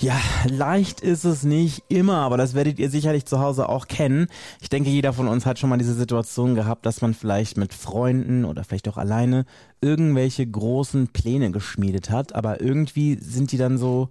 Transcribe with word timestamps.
Ja, 0.00 0.18
leicht 0.48 1.02
ist 1.02 1.24
es 1.24 1.42
nicht 1.42 1.84
immer, 1.88 2.20
aber 2.20 2.38
das 2.38 2.54
werdet 2.54 2.78
ihr 2.78 2.88
sicherlich 2.88 3.26
zu 3.26 3.38
Hause 3.38 3.68
auch 3.68 3.86
kennen. 3.86 4.28
Ich 4.62 4.70
denke, 4.70 4.88
jeder 4.88 5.12
von 5.12 5.28
uns 5.28 5.44
hat 5.44 5.58
schon 5.58 5.68
mal 5.68 5.76
diese 5.76 5.92
Situation 5.92 6.54
gehabt, 6.54 6.86
dass 6.86 7.02
man 7.02 7.12
vielleicht 7.12 7.58
mit 7.58 7.74
Freunden 7.74 8.46
oder 8.46 8.64
vielleicht 8.64 8.88
auch 8.88 8.96
alleine 8.96 9.44
irgendwelche 9.82 10.46
großen 10.46 11.08
Pläne 11.08 11.50
geschmiedet 11.50 12.08
hat, 12.08 12.34
aber 12.34 12.62
irgendwie 12.62 13.18
sind 13.20 13.52
die 13.52 13.58
dann 13.58 13.76
so 13.76 14.08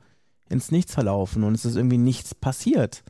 ins 0.48 0.70
Nichts 0.70 0.94
verlaufen 0.94 1.44
und 1.44 1.56
es 1.56 1.66
ist 1.66 1.76
irgendwie 1.76 1.98
nichts 1.98 2.36
passiert. 2.36 3.04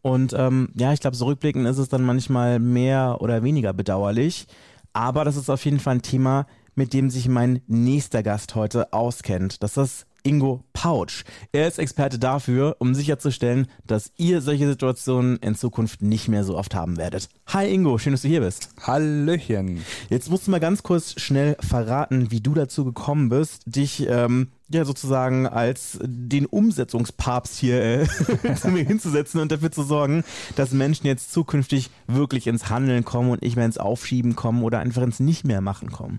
Und 0.00 0.32
ähm, 0.32 0.70
ja, 0.74 0.94
ich 0.94 1.00
glaube, 1.00 1.16
so 1.16 1.26
rückblickend 1.26 1.66
ist 1.66 1.78
es 1.78 1.90
dann 1.90 2.02
manchmal 2.02 2.60
mehr 2.60 3.18
oder 3.20 3.42
weniger 3.42 3.74
bedauerlich. 3.74 4.46
Aber 4.94 5.26
das 5.26 5.36
ist 5.36 5.50
auf 5.50 5.62
jeden 5.66 5.80
Fall 5.80 5.96
ein 5.96 6.02
Thema, 6.02 6.46
mit 6.74 6.94
dem 6.94 7.10
sich 7.10 7.28
mein 7.28 7.60
nächster 7.66 8.22
Gast 8.22 8.54
heute 8.54 8.94
auskennt. 8.94 9.62
Das 9.62 9.76
ist 9.76 10.06
Ingo 10.26 10.64
Pouch. 10.72 11.22
Er 11.52 11.68
ist 11.68 11.78
Experte 11.78 12.18
dafür, 12.18 12.76
um 12.80 12.96
sicherzustellen, 12.96 13.68
dass 13.86 14.10
ihr 14.16 14.40
solche 14.40 14.66
Situationen 14.66 15.36
in 15.36 15.54
Zukunft 15.54 16.02
nicht 16.02 16.26
mehr 16.26 16.42
so 16.42 16.58
oft 16.58 16.74
haben 16.74 16.96
werdet. 16.96 17.28
Hi 17.46 17.72
Ingo, 17.72 17.96
schön, 17.96 18.12
dass 18.12 18.22
du 18.22 18.28
hier 18.28 18.40
bist. 18.40 18.70
Hallöchen. 18.82 19.84
Jetzt 20.10 20.28
musst 20.28 20.48
du 20.48 20.50
mal 20.50 20.58
ganz 20.58 20.82
kurz 20.82 21.20
schnell 21.20 21.56
verraten, 21.60 22.32
wie 22.32 22.40
du 22.40 22.54
dazu 22.54 22.84
gekommen 22.84 23.28
bist, 23.28 23.62
dich 23.66 24.08
ähm, 24.08 24.48
ja 24.68 24.84
sozusagen 24.84 25.46
als 25.46 25.98
den 26.02 26.46
Umsetzungspapst 26.46 27.56
hier 27.56 27.80
äh, 27.80 28.06
zu 28.60 28.68
mir 28.68 28.84
hinzusetzen 28.84 29.40
und 29.40 29.52
dafür 29.52 29.70
zu 29.70 29.84
sorgen, 29.84 30.24
dass 30.56 30.72
Menschen 30.72 31.06
jetzt 31.06 31.32
zukünftig 31.32 31.90
wirklich 32.08 32.48
ins 32.48 32.68
Handeln 32.68 33.04
kommen 33.04 33.30
und 33.30 33.42
nicht 33.42 33.54
mehr 33.54 33.66
ins 33.66 33.78
Aufschieben 33.78 34.34
kommen 34.34 34.64
oder 34.64 34.80
einfach 34.80 35.02
ins 35.02 35.20
Nicht 35.20 35.46
mehr 35.46 35.60
machen 35.60 35.92
kommen. 35.92 36.18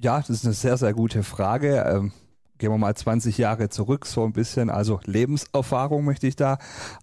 Ja, 0.00 0.18
das 0.18 0.30
ist 0.30 0.46
eine 0.46 0.54
sehr, 0.54 0.78
sehr 0.78 0.94
gute 0.94 1.22
Frage. 1.22 1.84
Ähm 1.86 2.12
gehen 2.58 2.70
wir 2.70 2.78
mal 2.78 2.94
20 2.94 3.38
Jahre 3.38 3.68
zurück, 3.68 4.06
so 4.06 4.24
ein 4.24 4.32
bisschen, 4.32 4.70
also 4.70 5.00
Lebenserfahrung 5.04 6.04
möchte 6.04 6.26
ich 6.26 6.36
da 6.36 6.58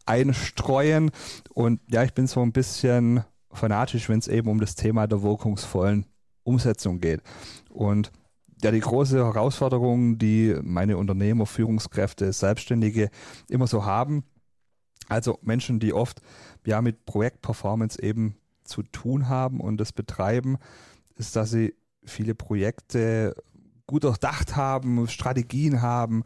einstreuen. 0.05 1.11
Und 1.53 1.81
ja, 1.89 2.03
ich 2.03 2.13
bin 2.13 2.27
so 2.27 2.41
ein 2.41 2.51
bisschen 2.51 3.23
fanatisch, 3.51 4.09
wenn 4.09 4.19
es 4.19 4.27
eben 4.27 4.49
um 4.49 4.59
das 4.59 4.75
Thema 4.75 5.07
der 5.07 5.21
wirkungsvollen 5.21 6.05
Umsetzung 6.43 6.99
geht. 6.99 7.21
Und 7.69 8.11
ja, 8.61 8.71
die 8.71 8.79
große 8.79 9.17
Herausforderung, 9.17 10.17
die 10.17 10.55
meine 10.61 10.97
Unternehmer, 10.97 11.45
Führungskräfte, 11.45 12.31
Selbstständige 12.31 13.09
immer 13.49 13.67
so 13.67 13.85
haben, 13.85 14.23
also 15.07 15.37
Menschen, 15.41 15.79
die 15.79 15.93
oft 15.93 16.21
ja 16.65 16.81
mit 16.81 17.05
Projektperformance 17.05 18.01
eben 18.01 18.37
zu 18.63 18.81
tun 18.83 19.29
haben 19.29 19.59
und 19.59 19.77
das 19.77 19.91
betreiben, 19.91 20.57
ist, 21.15 21.35
dass 21.35 21.51
sie 21.51 21.75
viele 22.03 22.35
Projekte 22.35 23.35
gut 23.87 24.03
durchdacht 24.03 24.55
haben, 24.55 25.07
Strategien 25.07 25.81
haben, 25.81 26.23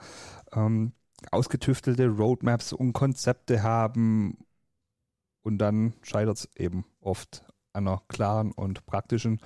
ähm, 0.53 0.93
ausgetüftelte 1.31 2.07
Roadmaps 2.07 2.73
und 2.73 2.93
Konzepte 2.93 3.63
haben 3.63 4.37
und 5.41 5.57
dann 5.57 5.93
scheitert 6.01 6.37
es 6.37 6.49
eben 6.55 6.85
oft 7.01 7.43
an 7.73 7.87
einer 7.87 8.01
klaren 8.07 8.51
und 8.51 8.85
praktischen 8.85 9.39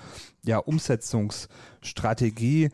ja, 0.45 0.57
Umsetzungsstrategie. 0.57 2.69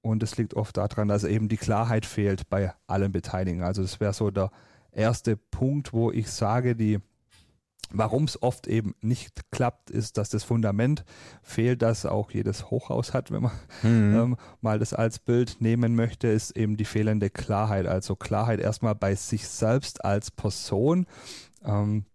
Und 0.00 0.22
es 0.22 0.36
liegt 0.36 0.54
oft 0.54 0.76
daran, 0.76 1.08
dass 1.08 1.24
eben 1.24 1.48
die 1.48 1.56
Klarheit 1.56 2.06
fehlt 2.06 2.48
bei 2.48 2.72
allen 2.86 3.10
Beteiligten. 3.10 3.62
Also 3.62 3.82
das 3.82 3.98
wäre 3.98 4.12
so 4.12 4.30
der 4.30 4.52
erste 4.92 5.36
Punkt, 5.36 5.92
wo 5.92 6.12
ich 6.12 6.30
sage, 6.30 6.76
die 6.76 7.00
Warum 7.90 8.24
es 8.24 8.42
oft 8.42 8.66
eben 8.66 8.94
nicht 9.00 9.50
klappt, 9.52 9.90
ist, 9.90 10.18
dass 10.18 10.28
das 10.28 10.42
Fundament 10.42 11.04
fehlt, 11.42 11.82
das 11.82 12.04
auch 12.04 12.32
jedes 12.32 12.70
Hochhaus 12.70 13.14
hat, 13.14 13.30
wenn 13.30 13.42
man 13.42 13.52
mhm. 13.82 14.16
ähm, 14.16 14.36
mal 14.60 14.78
das 14.78 14.92
als 14.92 15.20
Bild 15.20 15.60
nehmen 15.60 15.94
möchte, 15.94 16.26
ist 16.26 16.56
eben 16.56 16.76
die 16.76 16.84
fehlende 16.84 17.30
Klarheit. 17.30 17.86
Also 17.86 18.16
Klarheit 18.16 18.58
erstmal 18.58 18.96
bei 18.96 19.14
sich 19.14 19.46
selbst 19.46 20.04
als 20.04 20.30
Person. 20.32 21.06
Ähm, 21.64 22.06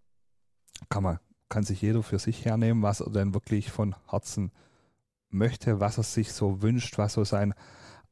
kann 0.89 1.03
man, 1.03 1.19
kann 1.47 1.63
sich 1.63 1.81
jeder 1.81 2.03
für 2.03 2.19
sich 2.19 2.43
hernehmen, 2.43 2.83
was 2.83 2.99
er 2.99 3.09
denn 3.09 3.33
wirklich 3.33 3.71
von 3.71 3.95
Herzen 4.09 4.51
möchte, 5.29 5.79
was 5.79 5.97
er 5.97 6.03
sich 6.03 6.33
so 6.33 6.61
wünscht, 6.61 6.97
was 6.97 7.13
so 7.13 7.23
sein 7.23 7.53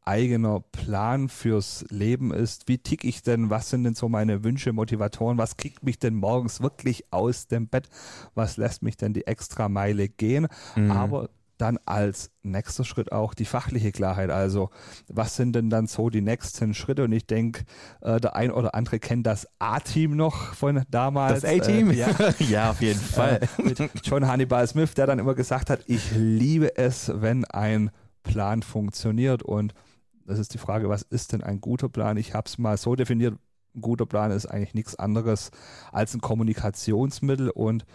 eigener 0.10 0.62
Plan 0.72 1.30
fürs 1.30 1.86
Leben 1.90 2.34
ist. 2.34 2.68
Wie 2.68 2.80
tick 2.80 3.04
ich 3.04 3.22
denn? 3.22 3.52
Was 3.52 3.70
sind 3.70 3.84
denn 3.84 3.94
so 3.94 4.10
meine 4.10 4.44
Wünsche, 4.44 4.74
Motivatoren? 4.74 5.38
Was 5.38 5.56
kickt 5.56 5.84
mich 5.84 6.00
denn 6.00 6.16
morgens 6.16 6.62
wirklich 6.62 7.04
aus 7.12 7.46
dem 7.46 7.68
Bett? 7.68 7.90
Was 8.34 8.58
lässt 8.58 8.82
mich 8.82 8.98
denn 8.98 9.14
die 9.14 9.28
extra 9.28 9.70
Meile 9.70 10.10
gehen? 10.10 10.48
Mhm. 10.76 10.90
Aber 10.90 11.30
dann 11.60 11.78
als 11.86 12.32
nächster 12.42 12.86
Schritt 12.86 13.12
auch 13.12 13.36
die 13.36 13.46
fachliche 13.46 13.92
Klarheit. 13.92 14.32
Also 14.32 14.72
was 15.10 15.36
sind 15.36 15.54
denn 15.56 15.70
dann 15.70 15.86
so 15.86 16.10
die 16.10 16.22
nächsten 16.22 16.74
Schritte? 16.74 17.04
Und 17.04 17.12
ich 17.12 17.28
denke, 17.28 17.66
äh, 18.02 18.20
der 18.20 18.36
ein 18.36 18.50
oder 18.50 18.74
andere 18.74 18.98
kennt 18.98 19.28
das 19.28 19.48
A-Team 19.60 20.16
noch 20.16 20.56
von 20.56 20.82
damals. 20.90 21.42
Das 21.42 21.52
A-Team? 21.52 21.92
Äh, 21.92 21.96
ja. 21.96 22.10
ja, 22.50 22.72
auf 22.72 22.82
jeden 22.82 23.00
Fall. 23.00 23.42
Äh, 23.60 23.62
mit 23.62 23.80
John 24.04 24.26
Hannibal 24.26 24.66
Smith, 24.66 24.96
der 24.96 25.06
dann 25.06 25.20
immer 25.20 25.36
gesagt 25.36 25.70
hat, 25.70 25.82
ich 25.86 26.12
liebe 26.16 26.76
es, 26.78 27.12
wenn 27.14 27.46
ein 27.46 27.92
Plan 28.24 28.64
funktioniert 28.64 29.44
und 29.44 29.76
das 30.30 30.40
ist 30.40 30.54
die 30.54 30.60
Frage, 30.60 30.90
was 30.90 31.02
ist 31.02 31.34
denn 31.34 31.44
ein 31.44 31.60
guter 31.60 31.90
Plan? 31.90 32.18
Ich 32.18 32.34
habe 32.34 32.48
es 32.48 32.58
mal 32.58 32.78
so 32.78 32.96
definiert, 32.96 33.36
ein 33.76 33.82
guter 33.82 34.06
Plan 34.06 34.32
ist 34.32 34.46
eigentlich 34.46 34.74
nichts 34.74 34.96
anderes 34.96 35.52
als 35.92 36.14
ein 36.14 36.22
Kommunikationsmittel 36.22 37.50
und 37.50 37.86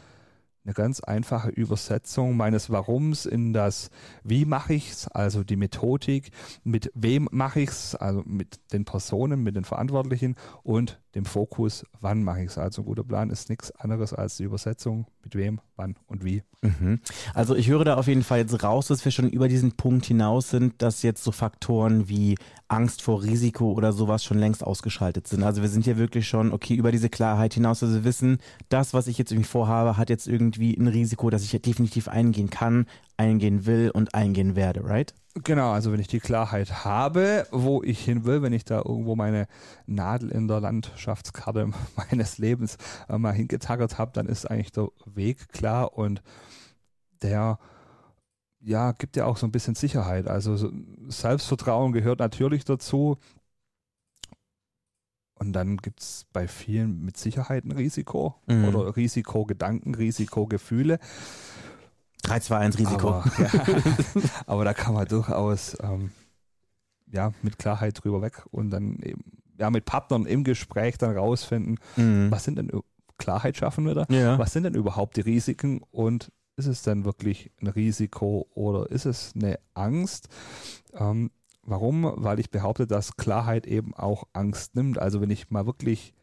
eine 0.64 0.74
ganz 0.74 1.00
einfache 1.00 1.50
Übersetzung 1.50 2.36
meines 2.36 2.70
Warums 2.70 3.26
in 3.26 3.52
das 3.52 3.90
Wie 4.22 4.44
mache 4.44 4.74
ich 4.74 4.90
es, 4.90 5.08
also 5.08 5.44
die 5.44 5.56
Methodik, 5.56 6.30
mit 6.62 6.90
wem 6.94 7.28
mache 7.30 7.60
ich 7.60 7.70
es, 7.70 7.94
also 7.94 8.22
mit 8.24 8.60
den 8.72 8.84
Personen, 8.84 9.42
mit 9.42 9.56
den 9.56 9.64
Verantwortlichen 9.64 10.36
und 10.62 11.00
dem 11.14 11.24
Fokus, 11.24 11.84
wann 12.00 12.24
mache 12.24 12.42
ich 12.42 12.50
es. 12.50 12.58
Also 12.58 12.82
ein 12.82 12.86
guter 12.86 13.04
Plan 13.04 13.30
ist 13.30 13.48
nichts 13.48 13.70
anderes 13.72 14.12
als 14.12 14.36
die 14.36 14.44
Übersetzung, 14.44 15.06
mit 15.22 15.36
wem, 15.36 15.60
wann 15.76 15.96
und 16.06 16.24
wie. 16.24 16.42
Mhm. 16.62 17.00
Also 17.34 17.54
ich 17.54 17.68
höre 17.68 17.84
da 17.84 17.94
auf 17.94 18.08
jeden 18.08 18.24
Fall 18.24 18.38
jetzt 18.38 18.62
raus, 18.62 18.88
dass 18.88 19.04
wir 19.04 19.12
schon 19.12 19.28
über 19.28 19.48
diesen 19.48 19.72
Punkt 19.72 20.06
hinaus 20.06 20.50
sind, 20.50 20.82
dass 20.82 21.02
jetzt 21.02 21.22
so 21.22 21.30
Faktoren 21.30 22.08
wie 22.08 22.36
Angst 22.68 23.02
vor 23.02 23.22
Risiko 23.22 23.72
oder 23.72 23.92
sowas 23.92 24.24
schon 24.24 24.38
längst 24.38 24.64
ausgeschaltet 24.64 25.28
sind. 25.28 25.42
Also 25.44 25.62
wir 25.62 25.68
sind 25.68 25.86
ja 25.86 25.96
wirklich 25.96 26.26
schon, 26.26 26.52
okay, 26.52 26.74
über 26.74 26.90
diese 26.90 27.10
Klarheit 27.10 27.54
hinaus, 27.54 27.80
dass 27.80 27.92
wir 27.92 28.04
wissen, 28.04 28.38
das, 28.70 28.94
was 28.94 29.06
ich 29.06 29.18
jetzt 29.18 29.30
irgendwie 29.30 29.48
vorhabe, 29.48 29.96
hat 29.96 30.10
jetzt 30.10 30.26
irgendwie 30.26 30.53
ein 30.56 30.88
Risiko, 30.88 31.30
dass 31.30 31.42
ich 31.42 31.60
definitiv 31.62 32.08
eingehen 32.08 32.50
kann, 32.50 32.86
eingehen 33.16 33.66
will 33.66 33.90
und 33.90 34.14
eingehen 34.14 34.56
werde, 34.56 34.84
right? 34.84 35.14
Genau, 35.42 35.72
also 35.72 35.90
wenn 35.92 35.98
ich 35.98 36.06
die 36.06 36.20
Klarheit 36.20 36.84
habe, 36.84 37.46
wo 37.50 37.82
ich 37.82 38.04
hin 38.04 38.24
will, 38.24 38.42
wenn 38.42 38.52
ich 38.52 38.64
da 38.64 38.78
irgendwo 38.78 39.16
meine 39.16 39.48
Nadel 39.86 40.30
in 40.30 40.46
der 40.46 40.60
Landschaftskarte 40.60 41.70
meines 41.96 42.38
Lebens 42.38 42.76
äh, 43.08 43.18
mal 43.18 43.32
hingetackert 43.32 43.98
habe, 43.98 44.12
dann 44.14 44.26
ist 44.26 44.48
eigentlich 44.48 44.70
der 44.72 44.88
Weg 45.06 45.48
klar 45.48 45.98
und 45.98 46.22
der 47.22 47.58
ja, 48.60 48.92
gibt 48.92 49.16
ja 49.16 49.26
auch 49.26 49.36
so 49.36 49.46
ein 49.46 49.52
bisschen 49.52 49.74
Sicherheit. 49.74 50.26
Also 50.26 50.70
Selbstvertrauen 51.08 51.92
gehört 51.92 52.20
natürlich 52.20 52.64
dazu. 52.64 53.18
Und 55.36 55.52
dann 55.52 55.78
gibt 55.78 56.00
es 56.00 56.26
bei 56.32 56.46
vielen 56.46 57.04
mit 57.04 57.16
Sicherheit 57.16 57.64
ein 57.64 57.72
Risiko 57.72 58.36
mhm. 58.46 58.66
oder 58.66 58.96
Risikogedanken, 58.96 59.94
Risikogefühle. 59.94 60.98
3, 62.22 62.40
2, 62.40 62.56
1 62.56 62.78
Risiko. 62.78 63.08
Aber, 63.08 63.32
ja, 63.38 63.50
aber 64.46 64.64
da 64.64 64.74
kann 64.74 64.94
man 64.94 65.06
durchaus 65.06 65.76
ähm, 65.82 66.10
ja, 67.10 67.32
mit 67.42 67.58
Klarheit 67.58 68.02
drüber 68.02 68.22
weg 68.22 68.44
und 68.50 68.70
dann 68.70 68.98
eben, 69.00 69.24
ja, 69.58 69.70
mit 69.70 69.84
Partnern 69.84 70.26
im 70.26 70.44
Gespräch 70.44 70.98
dann 70.98 71.16
rausfinden, 71.16 71.78
mhm. 71.96 72.30
was 72.30 72.44
sind 72.44 72.56
denn 72.56 72.70
Klarheit 73.18 73.56
schaffen 73.56 73.86
wir 73.86 73.94
da? 73.94 74.06
Ja. 74.08 74.38
Was 74.38 74.52
sind 74.52 74.64
denn 74.64 74.74
überhaupt 74.74 75.16
die 75.16 75.20
Risiken 75.20 75.80
und 75.90 76.32
ist 76.56 76.66
es 76.66 76.82
denn 76.82 77.04
wirklich 77.04 77.52
ein 77.60 77.68
Risiko 77.68 78.48
oder 78.54 78.90
ist 78.90 79.06
es 79.06 79.32
eine 79.34 79.58
Angst? 79.74 80.28
Ähm, 80.94 81.30
warum? 81.66 82.12
Weil 82.16 82.40
ich 82.40 82.50
behaupte, 82.50 82.86
dass 82.86 83.16
Klarheit 83.16 83.66
eben 83.66 83.94
auch 83.94 84.24
Angst 84.32 84.74
nimmt. 84.76 84.98
Also 84.98 85.20
wenn 85.20 85.30
ich 85.30 85.50
mal 85.50 85.66
wirklich 85.66 86.14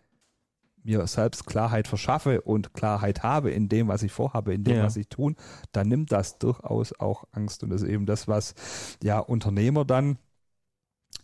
mir 0.83 1.05
selbst 1.07 1.45
Klarheit 1.45 1.88
verschaffe 1.88 2.41
und 2.41 2.73
Klarheit 2.73 3.23
habe 3.23 3.51
in 3.51 3.69
dem, 3.69 3.88
was 3.88 4.03
ich 4.03 4.11
vorhabe, 4.11 4.53
in 4.53 4.63
dem, 4.63 4.77
ja. 4.77 4.83
was 4.83 4.95
ich 4.95 5.09
tun, 5.09 5.35
dann 5.71 5.88
nimmt 5.88 6.11
das 6.11 6.39
durchaus 6.39 6.99
auch 6.99 7.25
Angst. 7.31 7.63
Und 7.63 7.69
das 7.69 7.81
ist 7.83 7.89
eben 7.89 8.05
das, 8.05 8.27
was 8.27 8.55
ja 9.03 9.19
Unternehmer 9.19 9.85
dann 9.85 10.17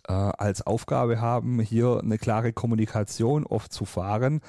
äh, 0.07 0.13
als 0.13 0.65
Aufgabe 0.65 1.21
haben, 1.21 1.59
hier 1.59 1.99
eine 2.03 2.17
klare 2.17 2.53
Kommunikation 2.53 3.45
oft 3.45 3.73
zu 3.73 3.85
fahren, 3.85 4.41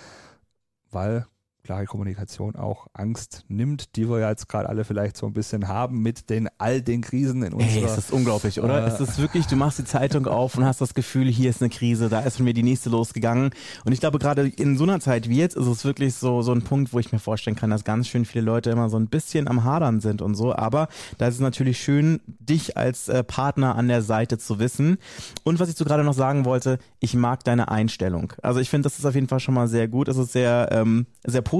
weil 0.91 1.26
klare 1.69 1.85
Kommunikation 1.85 2.56
auch 2.56 2.87
Angst 2.94 3.44
nimmt, 3.49 3.94
die 3.97 4.09
wir 4.09 4.20
ja 4.20 4.31
jetzt 4.31 4.49
gerade 4.49 4.70
alle 4.70 4.85
vielleicht 4.85 5.19
so 5.19 5.26
ein 5.26 5.35
bisschen 5.35 5.69
haben 5.69 6.00
mit 6.00 6.31
den 6.31 6.49
all 6.56 6.81
den 6.81 7.03
Krisen 7.03 7.43
in 7.43 7.53
unserer. 7.53 7.82
Ey, 7.82 7.85
es 7.85 7.99
ist 7.99 8.11
unglaublich, 8.11 8.62
oder? 8.62 8.87
Äh, 8.87 8.88
es 8.88 9.00
ist 9.00 9.19
wirklich, 9.19 9.44
du 9.49 9.56
machst 9.56 9.79
die 9.79 9.85
Zeitung 9.85 10.26
auf 10.26 10.56
und 10.56 10.65
hast 10.65 10.81
das 10.81 10.94
Gefühl, 10.94 11.26
hier 11.26 11.50
ist 11.50 11.61
eine 11.61 11.69
Krise, 11.69 12.09
da 12.09 12.20
ist 12.20 12.38
von 12.38 12.47
mir 12.47 12.55
die 12.55 12.62
nächste 12.62 12.88
losgegangen. 12.88 13.50
Und 13.85 13.93
ich 13.93 14.00
glaube, 14.00 14.19
gerade 14.19 14.49
in 14.49 14.79
so 14.79 14.85
einer 14.85 14.99
Zeit 15.00 15.29
wie 15.29 15.37
jetzt 15.37 15.56
ist 15.56 15.67
es 15.67 15.85
wirklich 15.85 16.15
so, 16.15 16.41
so 16.41 16.53
ein 16.53 16.62
Punkt, 16.62 16.94
wo 16.94 17.00
ich 17.00 17.12
mir 17.12 17.19
vorstellen 17.19 17.55
kann, 17.55 17.69
dass 17.69 17.85
ganz 17.85 18.09
schön 18.09 18.25
viele 18.25 18.47
Leute 18.47 18.71
immer 18.71 18.88
so 18.88 18.97
ein 18.97 19.09
bisschen 19.09 19.47
am 19.47 19.62
Hadern 19.62 20.00
sind 20.00 20.23
und 20.23 20.37
so. 20.37 20.56
Aber 20.56 20.88
da 21.19 21.29
ist 21.29 21.35
es 21.35 21.41
natürlich 21.41 21.79
schön, 21.79 22.23
dich 22.26 22.79
als 22.79 23.11
äh, 23.11 23.23
Partner 23.23 23.76
an 23.76 23.88
der 23.88 24.00
Seite 24.00 24.38
zu 24.38 24.59
wissen. 24.59 24.97
Und 25.44 25.61
was 25.61 25.69
ich 25.69 25.76
so 25.76 25.85
gerade 25.85 26.03
noch 26.03 26.14
sagen 26.14 26.47
wollte, 26.47 26.79
ich 26.99 27.12
mag 27.12 27.44
deine 27.44 27.69
Einstellung. 27.71 28.32
Also 28.41 28.59
ich 28.59 28.71
finde, 28.71 28.85
das 28.85 28.99
ist 28.99 29.05
auf 29.05 29.14
jeden 29.14 29.29
Fall 29.29 29.41
schon 29.41 29.53
mal 29.53 29.69
sehr 29.69 29.87
gut. 29.87 30.09
Es 30.09 30.17
ist 30.17 30.32
sehr, 30.32 30.71
ähm, 30.73 31.05
sehr 31.26 31.43
positiv 31.43 31.58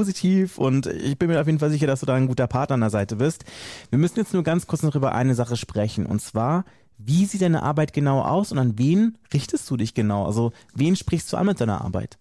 und 0.59 0.87
ich 0.87 1.19
bin 1.19 1.29
mir 1.29 1.41
auf 1.41 1.47
jeden 1.47 1.59
Fall 1.59 1.71
sicher, 1.71 1.87
dass 1.87 2.01
du 2.01 2.07
da 2.07 2.15
ein 2.15 2.27
guter 2.27 2.47
Partner 2.47 2.75
an 2.75 2.81
der 2.81 2.91
Seite 2.91 3.17
bist. 3.17 3.45
Wir 3.91 3.99
müssen 3.99 4.19
jetzt 4.19 4.35
nur 4.35 4.43
ganz 4.43 4.67
kurz 4.67 4.83
noch 4.83 4.95
über 4.95 5.15
eine 5.15 5.35
Sache 5.35 5.57
sprechen 5.57 6.07
und 6.07 6.21
zwar, 6.21 6.65
wie 6.99 7.25
sieht 7.27 7.43
deine 7.43 7.63
Arbeit 7.63 7.93
genau 7.93 8.23
aus 8.23 8.53
und 8.53 8.59
an 8.59 8.79
wen 8.79 9.19
richtest 9.33 9.71
du 9.71 9.77
dich 9.77 9.95
genau? 9.95 10.27
Also 10.27 10.53
wen 10.75 10.97
sprichst 10.97 11.33
du 11.33 11.37
an 11.37 11.47
mit 11.47 11.61
deiner 11.61 11.81
Arbeit? 11.81 12.19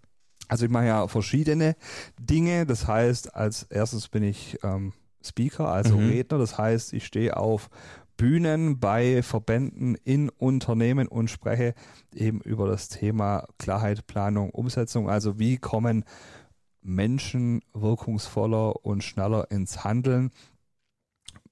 Also 0.47 0.65
ich 0.65 0.71
mache 0.71 0.85
ja 0.85 1.07
verschiedene 1.07 1.75
Dinge. 2.19 2.65
Das 2.65 2.87
heißt, 2.87 3.35
als 3.35 3.63
erstes 3.63 4.07
bin 4.07 4.23
ich 4.23 4.57
ähm, 4.63 4.93
Speaker, 5.23 5.69
also 5.69 5.97
mhm. 5.97 6.09
Redner. 6.09 6.37
Das 6.37 6.57
heißt, 6.57 6.93
ich 6.93 7.05
stehe 7.05 7.35
auf 7.35 7.69
Bühnen 8.15 8.79
bei 8.79 9.21
Verbänden 9.21 9.95
in 10.03 10.29
Unternehmen 10.29 11.07
und 11.07 11.29
spreche 11.29 11.75
eben 12.13 12.41
über 12.41 12.67
das 12.67 12.89
Thema 12.89 13.47
Klarheit, 13.59 14.07
Planung, 14.07 14.49
Umsetzung. 14.49 15.09
Also 15.09 15.37
wie 15.37 15.57
kommen 15.57 16.03
Menschen 16.87 17.61
wirkungsvoller 17.73 18.85
und 18.85 19.03
schneller 19.03 19.51
ins 19.51 19.83
Handeln? 19.83 20.31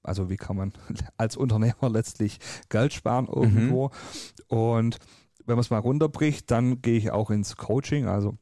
Also 0.02 0.30
wie 0.30 0.38
kann 0.38 0.56
man 0.56 0.74
als 1.18 1.36
Unternehmer 1.36 1.90
letztlich 1.90 2.40
Geld 2.70 2.94
sparen 2.94 3.28
irgendwo? 3.28 3.90
Mhm. 4.50 4.58
Und 4.58 5.00
wenn 5.46 5.56
man 5.56 5.62
es 5.62 5.70
mal 5.70 5.80
runterbricht, 5.80 6.50
dann 6.50 6.82
gehe 6.82 6.98
ich 6.98 7.12
auch 7.12 7.30
ins 7.30 7.58
Coaching. 7.58 8.08
Also 8.08 8.38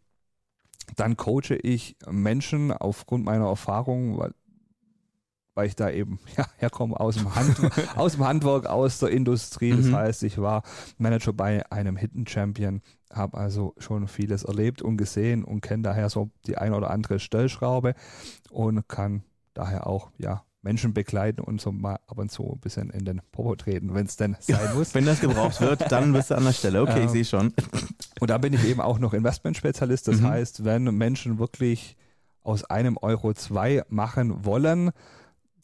dann 0.95 1.18
coache 1.18 1.56
ich 1.62 1.98
Menschen 2.10 2.72
aufgrund 2.72 3.25
meiner 3.25 3.48
Erfahrung, 3.48 4.18
weil 4.18 4.34
weil 5.56 5.68
ich 5.68 5.76
da 5.76 5.90
eben 5.90 6.20
ja, 6.38 6.46
herkomme 6.58 7.00
aus 7.00 7.16
dem, 7.16 7.34
Hand, 7.36 7.58
aus 7.96 8.14
dem 8.14 8.26
Handwerk, 8.26 8.66
aus 8.66 9.00
der 9.00 9.10
Industrie. 9.10 9.72
Das 9.72 9.88
mhm. 9.88 9.96
heißt, 9.96 10.24
ich 10.24 10.38
war 10.40 10.64
Manager 10.98 11.34
bei 11.34 11.70
einem 11.72 11.98
Hidden 11.98 12.28
Champion, 12.28 12.82
habe 13.12 13.38
also 13.38 13.74
schon 13.78 14.08
vieles 14.08 14.44
erlebt 14.44 14.82
und 14.82 14.98
gesehen 14.98 15.44
und 15.44 15.62
kenne 15.62 15.84
daher 15.84 16.10
so 16.10 16.32
die 16.48 16.58
eine 16.58 16.76
oder 16.76 16.90
andere 16.90 17.20
Stellschraube 17.20 17.96
und 18.50 18.88
kann 18.88 19.24
daher 19.54 19.88
auch 19.88 20.12
ja 20.18 20.44
Menschen 20.64 20.94
begleiten 20.94 21.42
und 21.42 21.60
so 21.60 21.72
mal 21.72 22.00
ab 22.08 22.18
und 22.18 22.32
zu 22.32 22.54
ein 22.54 22.60
bisschen 22.60 22.90
in 22.90 23.06
den 23.06 23.22
Popo 23.32 23.56
treten, 23.56 23.94
wenn 23.94 24.06
es 24.06 24.16
denn 24.16 24.38
sein 24.40 24.74
muss. 24.74 24.96
wenn 24.96 25.06
das 25.06 25.20
gebraucht 25.20 25.60
wird, 25.60 25.92
dann 25.92 26.14
bist 26.14 26.32
du 26.32 26.36
an 26.36 26.46
der 26.46 26.54
Stelle. 26.54 26.82
Okay, 26.82 27.00
ähm, 27.00 27.06
ich 27.06 27.12
sehe 27.12 27.26
schon. 27.26 27.54
Und 28.20 28.30
da 28.30 28.38
bin 28.38 28.54
ich 28.54 28.64
eben 28.66 28.80
auch 28.80 28.98
noch 28.98 29.14
Investmentspezialist. 29.14 30.08
Das 30.08 30.22
mhm. 30.22 30.28
heißt, 30.28 30.64
wenn 30.64 30.84
Menschen 30.86 31.38
wirklich 31.38 31.98
aus 32.44 32.64
einem 32.64 32.98
Euro 32.98 33.34
zwei 33.34 33.84
machen 33.90 34.46
wollen, 34.46 34.92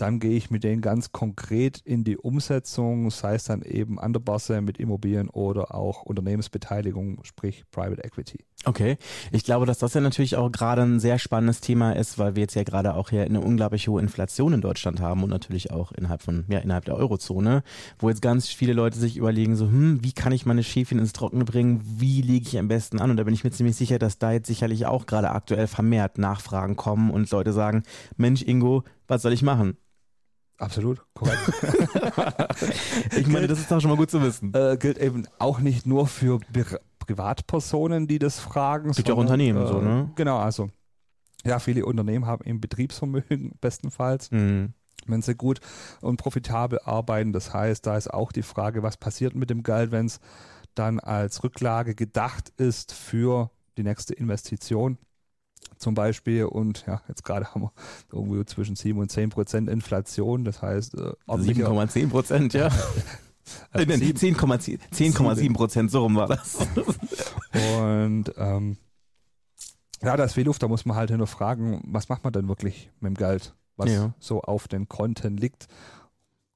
dann 0.02 0.20
gehe 0.20 0.38
ich 0.38 0.50
mit 0.50 0.64
denen 0.64 0.82
ganz 0.82 1.12
konkret 1.12 1.80
in 1.84 2.04
die 2.04 2.18
Umsetzung, 2.18 3.12
sei 3.12 3.36
es 3.36 3.44
dann 3.44 3.62
eben 3.62 4.00
an 4.00 4.14
der 4.14 4.20
Börse 4.20 4.62
mit 4.62 4.78
Immobilien 4.78 5.30
oder 5.30 5.76
auch 5.76 6.04
Unternehmensbeteiligung, 6.04 7.24
sprich 7.24 7.66
Private 7.72 8.04
Equity. 8.04 8.40
Okay, 8.66 8.98
ich 9.32 9.46
glaube, 9.46 9.66
dass 9.66 9.80
das 9.80 9.94
ja 9.94 10.02
natürlich 10.02 10.36
auch 10.36 10.52
gerade 10.52 10.82
ein 10.82 11.00
sehr 11.00 11.18
spannendes 11.18 11.62
Thema 11.62 11.94
ist, 11.94 12.18
weil 12.18 12.36
wir 12.36 12.42
jetzt 12.42 12.56
ja 12.56 12.64
gerade 12.64 12.94
auch 12.94 13.10
hier 13.10 13.24
eine 13.24 13.40
unglaublich 13.40 13.88
hohe 13.88 14.02
Inflation 14.02 14.54
in 14.54 14.60
Deutschland 14.60 15.00
haben 15.00 15.24
und 15.24 15.30
natürlich 15.30 15.72
auch 15.72 15.94
innerhalb 15.94 16.22
von 16.22 16.44
ja 16.50 16.60
innerhalb 16.60 16.84
der 16.84 16.96
Eurozone, 16.96 17.64
wo 18.00 18.10
jetzt 18.10 18.22
ganz 18.22 18.50
viele 18.50 18.74
Leute 18.74 19.00
sich 19.00 19.16
überlegen 19.16 19.56
so, 19.56 19.66
hm, 19.66 20.04
wie 20.04 20.12
kann 20.12 20.34
ich 20.34 20.46
meine 20.46 20.64
Schäfchen 20.64 21.00
ins 21.00 21.14
Trockene 21.14 21.46
bringen, 21.46 21.82
wie 21.86 22.22
lege 22.22 22.48
ich 22.48 22.60
am 22.60 22.68
besten 22.68 23.00
an 23.00 23.12
und 23.12 23.18
da 23.18 23.24
bin 23.24 23.34
ich 23.34 23.46
mir 23.46 23.52
ziemlich 23.52 23.78
sicher, 23.78 23.98
dass 23.98 24.18
da 24.18 24.34
jetzt 24.34 24.48
sicherlich 24.48 24.86
auch 24.86 25.06
gerade 25.06 25.32
aktuell 25.32 25.68
vermehrt 25.68 26.18
Nachfragen 26.18 26.76
kommen 26.76 27.12
und 27.12 27.32
Leute 27.32 27.54
sagen, 27.54 27.84
Mensch 28.18 28.42
Ingo, 28.42 28.84
was 29.08 29.22
soll 29.22 29.32
ich 29.32 29.42
machen? 29.42 29.78
Absolut, 30.60 31.02
korrekt. 31.14 31.40
ich 33.18 33.28
meine, 33.28 33.48
das 33.48 33.60
ist 33.60 33.72
doch 33.72 33.80
schon 33.80 33.90
mal 33.90 33.98
gut 33.98 34.12
zu 34.12 34.22
wissen. 34.22 34.54
Äh, 34.54 34.78
gilt 34.78 34.98
eben 34.98 35.26
auch 35.40 35.60
nicht 35.60 35.86
nur 35.86 36.06
für 36.06 36.40
Privatpersonen, 37.00 38.08
die 38.08 38.20
das 38.20 38.40
fragen. 38.40 38.90
Es 38.90 38.98
gibt 38.98 39.08
ja 39.08 39.16
auch 39.16 39.20
Unternehmen, 39.20 39.64
äh, 39.64 39.68
so, 39.68 39.80
ne? 39.80 40.12
Genau, 40.16 40.38
also 40.38 40.70
ja, 41.46 41.60
viele 41.60 41.86
Unternehmen 41.86 42.26
haben 42.26 42.44
eben 42.46 42.60
Betriebsvermögen 42.60 43.54
bestenfalls. 43.62 44.32
Mhm. 44.32 44.74
Wenn 45.08 45.22
sie 45.22 45.34
gut 45.34 45.62
und 46.02 46.18
profitabel 46.18 46.80
arbeiten, 46.84 47.32
das 47.32 47.54
heißt, 47.54 47.86
da 47.86 47.96
ist 47.96 48.14
auch 48.14 48.34
die 48.34 48.44
Frage, 48.44 48.84
was 48.84 48.98
passiert 48.98 49.36
mit 49.36 49.50
dem 49.50 49.64
Geld, 49.64 49.92
wenn 49.92 50.08
es 50.08 50.20
dann 50.76 51.00
als 51.00 51.42
Rücklage 51.44 51.96
gedacht 51.96 52.50
ist 52.58 52.94
für 52.94 53.50
die 53.78 53.84
nächste 53.84 54.14
Investition 54.14 54.98
zum 55.78 55.94
Beispiel 55.94 56.46
und 56.46 56.86
ja, 56.88 57.02
jetzt 57.08 57.24
gerade 57.24 57.54
haben 57.54 57.64
wir 57.64 57.72
irgendwie 58.12 58.46
zwischen 58.46 58.76
7 58.76 59.00
und 59.00 59.12
10 59.12 59.30
Prozent 59.30 59.70
Inflation, 59.70 60.44
das 60.44 60.62
heißt 60.62 60.96
äh, 60.96 61.14
7,10 61.28 62.10
Prozent, 62.10 62.54
ja. 62.54 62.68
äh, 63.74 63.82
10,7 63.82 65.54
Prozent, 65.54 65.92
so 65.92 66.04
rum 66.04 66.16
war 66.16 66.28
das. 66.28 66.58
und 67.80 68.26
ähm, 68.38 68.78
ja, 70.02 70.16
da 70.16 70.24
ist 70.24 70.34
viel 70.34 70.46
Luft, 70.46 70.64
da 70.64 70.68
muss 70.68 70.86
man 70.86 70.96
halt 70.96 71.10
hinterfragen, 71.12 71.82
was 71.86 72.10
macht 72.10 72.24
man 72.24 72.34
denn 72.34 72.48
wirklich 72.48 72.90
mit 73.00 73.10
dem 73.10 73.16
Geld, 73.16 73.56
was 73.76 73.92
ja. 73.92 74.14
so 74.20 74.42
auf 74.42 74.68
den 74.68 74.88
Konten 74.88 75.38
liegt 75.38 75.68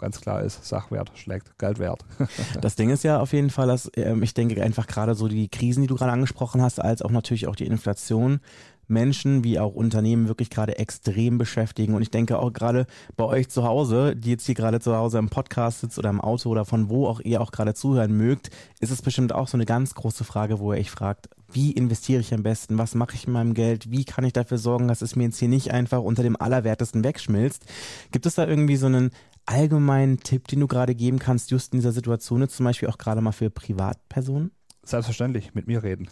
ganz 0.03 0.19
klar 0.19 0.41
ist, 0.41 0.65
Sachwert 0.65 1.11
schlägt 1.15 1.57
Geldwert. 1.57 2.03
das 2.61 2.75
Ding 2.75 2.89
ist 2.89 3.03
ja 3.03 3.21
auf 3.21 3.31
jeden 3.31 3.49
Fall, 3.49 3.67
dass 3.67 3.89
ähm, 3.95 4.21
ich 4.21 4.33
denke 4.33 4.61
einfach 4.61 4.85
gerade 4.85 5.15
so 5.15 5.29
die 5.29 5.47
Krisen, 5.47 5.81
die 5.81 5.87
du 5.87 5.95
gerade 5.95 6.11
angesprochen 6.11 6.61
hast, 6.61 6.81
als 6.81 7.01
auch 7.01 7.09
natürlich 7.09 7.47
auch 7.47 7.55
die 7.55 7.67
Inflation 7.67 8.41
Menschen 8.87 9.43
wie 9.43 9.59
auch 9.59 9.73
Unternehmen 9.73 10.27
wirklich 10.27 10.49
gerade 10.49 10.77
extrem 10.77 11.37
beschäftigen. 11.37 11.93
Und 11.93 12.01
ich 12.01 12.11
denke 12.11 12.39
auch 12.39 12.51
gerade 12.51 12.85
bei 13.15 13.25
euch 13.25 13.49
zu 13.49 13.63
Hause, 13.63 14.15
die 14.15 14.31
jetzt 14.31 14.45
hier 14.45 14.55
gerade 14.55 14.79
zu 14.79 14.95
Hause 14.95 15.17
im 15.19 15.29
Podcast 15.29 15.81
sitzt 15.81 15.97
oder 15.99 16.09
im 16.09 16.21
Auto 16.21 16.49
oder 16.49 16.65
von 16.65 16.89
wo 16.89 17.07
auch 17.07 17.19
ihr 17.19 17.41
auch 17.41 17.51
gerade 17.51 17.73
zuhören 17.73 18.15
mögt, 18.15 18.49
ist 18.79 18.91
es 18.91 19.01
bestimmt 19.01 19.33
auch 19.33 19.47
so 19.47 19.57
eine 19.57 19.65
ganz 19.65 19.95
große 19.95 20.23
Frage, 20.23 20.59
wo 20.59 20.73
ihr 20.73 20.79
euch 20.79 20.91
fragt, 20.91 21.29
wie 21.51 21.71
investiere 21.71 22.21
ich 22.21 22.33
am 22.33 22.43
besten? 22.43 22.77
Was 22.77 22.95
mache 22.95 23.15
ich 23.15 23.27
mit 23.27 23.33
meinem 23.33 23.53
Geld? 23.53 23.91
Wie 23.91 24.05
kann 24.05 24.25
ich 24.25 24.33
dafür 24.33 24.57
sorgen, 24.57 24.87
dass 24.87 25.01
es 25.01 25.15
mir 25.15 25.25
jetzt 25.25 25.37
hier 25.37 25.47
nicht 25.47 25.71
einfach 25.71 26.01
unter 26.01 26.23
dem 26.23 26.39
Allerwertesten 26.39 27.03
wegschmilzt? 27.03 27.65
Gibt 28.11 28.25
es 28.25 28.35
da 28.35 28.47
irgendwie 28.47 28.75
so 28.75 28.87
einen 28.87 29.11
allgemeinen 29.45 30.19
Tipp, 30.19 30.47
den 30.47 30.61
du 30.61 30.67
gerade 30.67 30.95
geben 30.95 31.19
kannst, 31.19 31.51
just 31.51 31.73
in 31.73 31.79
dieser 31.79 31.91
Situation, 31.91 32.41
jetzt 32.41 32.55
zum 32.55 32.65
Beispiel 32.65 32.89
auch 32.89 32.97
gerade 32.97 33.21
mal 33.21 33.31
für 33.31 33.49
Privatpersonen? 33.49 34.51
Selbstverständlich, 34.85 35.55
mit 35.55 35.67
mir 35.67 35.81
reden. 35.81 36.09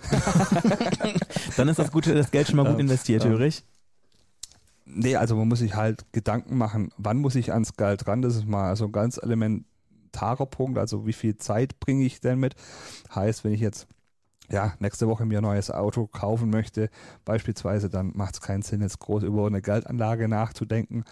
Dann 1.57 1.67
ist 1.67 1.79
das 1.79 1.91
Gute, 1.91 2.13
das 2.13 2.31
Geld 2.31 2.47
schon 2.47 2.55
mal 2.55 2.69
gut 2.69 2.79
investiert, 2.79 3.25
höre 3.25 3.41
ich. 3.41 3.65
Nee, 4.85 5.15
also 5.15 5.35
man 5.35 5.47
muss 5.47 5.59
sich 5.59 5.75
halt 5.75 6.05
Gedanken 6.13 6.57
machen, 6.57 6.91
wann 6.97 7.17
muss 7.17 7.35
ich 7.35 7.51
ans 7.51 7.75
Geld 7.75 8.07
ran? 8.07 8.21
Das 8.21 8.35
ist 8.35 8.47
mal 8.47 8.75
so 8.75 8.85
ein 8.85 8.91
ganz 8.91 9.17
elementarer 9.21 10.45
Punkt. 10.45 10.77
Also 10.77 11.05
wie 11.05 11.13
viel 11.13 11.37
Zeit 11.37 11.79
bringe 11.79 12.05
ich 12.05 12.21
denn 12.21 12.39
mit? 12.39 12.55
Heißt, 13.13 13.43
wenn 13.43 13.53
ich 13.53 13.61
jetzt 13.61 13.87
ja, 14.51 14.73
nächste 14.79 15.07
Woche 15.07 15.25
mir 15.25 15.39
ein 15.39 15.43
neues 15.43 15.71
Auto 15.71 16.07
kaufen 16.07 16.49
möchte, 16.49 16.89
beispielsweise, 17.25 17.89
dann 17.89 18.11
macht 18.15 18.35
es 18.35 18.41
keinen 18.41 18.61
Sinn, 18.63 18.81
jetzt 18.81 18.99
groß 18.99 19.23
über 19.23 19.47
eine 19.47 19.61
Geldanlage 19.61 20.27
nachzudenken. 20.27 21.05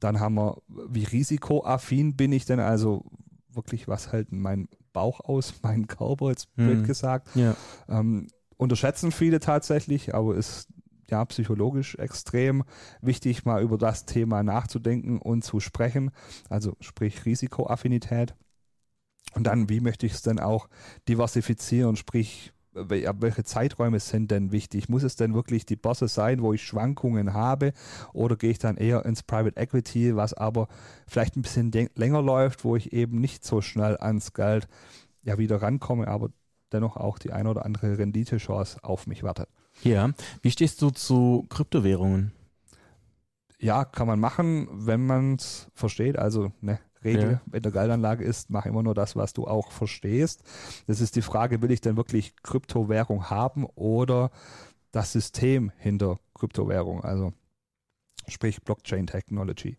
Dann 0.00 0.18
haben 0.18 0.34
wir, 0.34 0.58
wie 0.68 1.04
risikoaffin 1.04 2.16
bin 2.16 2.32
ich 2.32 2.46
denn? 2.46 2.58
Also 2.58 3.04
wirklich, 3.52 3.86
was 3.86 4.12
hält 4.12 4.32
mein 4.32 4.68
Bauch 4.92 5.20
aus, 5.20 5.54
meinen 5.62 5.86
Körper, 5.86 6.28
jetzt 6.28 6.54
blöd 6.54 6.78
hm. 6.78 6.86
gesagt. 6.86 7.28
Ja. 7.34 7.56
Ähm, 7.88 8.28
unterschätzen 8.56 9.12
viele 9.12 9.40
tatsächlich, 9.40 10.14
aber 10.14 10.34
ist 10.34 10.68
ja 11.10 11.24
psychologisch 11.24 11.96
extrem 11.96 12.64
wichtig, 13.00 13.44
mal 13.44 13.62
über 13.62 13.78
das 13.78 14.06
Thema 14.06 14.42
nachzudenken 14.42 15.18
und 15.18 15.42
zu 15.42 15.60
sprechen. 15.60 16.10
Also 16.48 16.76
sprich 16.80 17.24
Risikoaffinität. 17.24 18.34
Und 19.34 19.44
dann, 19.44 19.68
wie 19.68 19.80
möchte 19.80 20.06
ich 20.06 20.12
es 20.12 20.22
denn 20.22 20.40
auch 20.40 20.68
diversifizieren, 21.08 21.96
sprich 21.96 22.52
welche 22.72 23.44
Zeiträume 23.44 24.00
sind 24.00 24.30
denn 24.30 24.52
wichtig? 24.52 24.88
Muss 24.88 25.02
es 25.02 25.16
denn 25.16 25.34
wirklich 25.34 25.66
die 25.66 25.76
Börse 25.76 26.08
sein, 26.08 26.40
wo 26.42 26.52
ich 26.52 26.62
Schwankungen 26.62 27.34
habe? 27.34 27.72
Oder 28.12 28.36
gehe 28.36 28.50
ich 28.50 28.58
dann 28.58 28.76
eher 28.76 29.04
ins 29.04 29.22
Private 29.22 29.56
Equity, 29.56 30.16
was 30.16 30.34
aber 30.34 30.68
vielleicht 31.06 31.36
ein 31.36 31.42
bisschen 31.42 31.72
länger 31.94 32.22
läuft, 32.22 32.64
wo 32.64 32.76
ich 32.76 32.92
eben 32.92 33.20
nicht 33.20 33.44
so 33.44 33.60
schnell 33.60 33.96
ans 33.98 34.32
Geld 34.32 34.68
ja 35.22 35.38
wieder 35.38 35.60
rankomme, 35.60 36.08
aber 36.08 36.30
dennoch 36.72 36.96
auch 36.96 37.18
die 37.18 37.32
eine 37.32 37.50
oder 37.50 37.64
andere 37.64 37.98
Renditechance 37.98 38.82
auf 38.82 39.06
mich 39.06 39.22
wartet. 39.22 39.48
Ja, 39.82 40.10
wie 40.42 40.50
stehst 40.50 40.80
du 40.82 40.90
zu 40.90 41.46
Kryptowährungen? 41.48 42.32
Ja, 43.58 43.84
kann 43.84 44.06
man 44.06 44.20
machen, 44.20 44.68
wenn 44.70 45.04
man 45.04 45.34
es 45.34 45.68
versteht. 45.74 46.18
Also 46.18 46.52
ne, 46.60 46.78
Regel 47.04 47.32
ja. 47.32 47.56
in 47.56 47.62
der 47.62 47.72
Geldanlage 47.72 48.24
ist, 48.24 48.50
mach 48.50 48.66
immer 48.66 48.82
nur 48.82 48.94
das, 48.94 49.16
was 49.16 49.32
du 49.32 49.46
auch 49.46 49.72
verstehst. 49.72 50.42
Das 50.86 51.00
ist 51.00 51.16
die 51.16 51.22
Frage, 51.22 51.62
will 51.62 51.70
ich 51.70 51.80
denn 51.80 51.96
wirklich 51.96 52.34
Kryptowährung 52.42 53.30
haben 53.30 53.64
oder 53.74 54.30
das 54.92 55.12
System 55.12 55.72
hinter 55.78 56.18
Kryptowährung? 56.34 57.02
Also 57.02 57.32
sprich 58.28 58.62
Blockchain 58.62 59.06
Technology. 59.06 59.78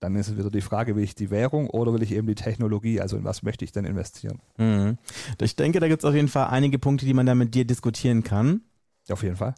Dann 0.00 0.16
ist 0.16 0.28
es 0.28 0.38
wieder 0.38 0.50
die 0.50 0.62
Frage, 0.62 0.96
will 0.96 1.04
ich 1.04 1.14
die 1.14 1.30
Währung 1.30 1.68
oder 1.68 1.92
will 1.92 2.02
ich 2.02 2.12
eben 2.12 2.26
die 2.26 2.34
Technologie? 2.34 3.00
Also 3.00 3.18
in 3.18 3.24
was 3.24 3.42
möchte 3.42 3.66
ich 3.66 3.72
denn 3.72 3.84
investieren? 3.84 4.40
Mhm. 4.56 4.96
Ich 5.40 5.56
denke, 5.56 5.78
da 5.78 5.88
gibt 5.88 6.02
es 6.02 6.08
auf 6.08 6.14
jeden 6.14 6.28
Fall 6.28 6.46
einige 6.46 6.78
Punkte, 6.78 7.04
die 7.04 7.12
man 7.12 7.26
da 7.26 7.34
mit 7.34 7.54
dir 7.54 7.66
diskutieren 7.66 8.22
kann. 8.22 8.62
Auf 9.10 9.22
jeden 9.22 9.36
Fall. 9.36 9.54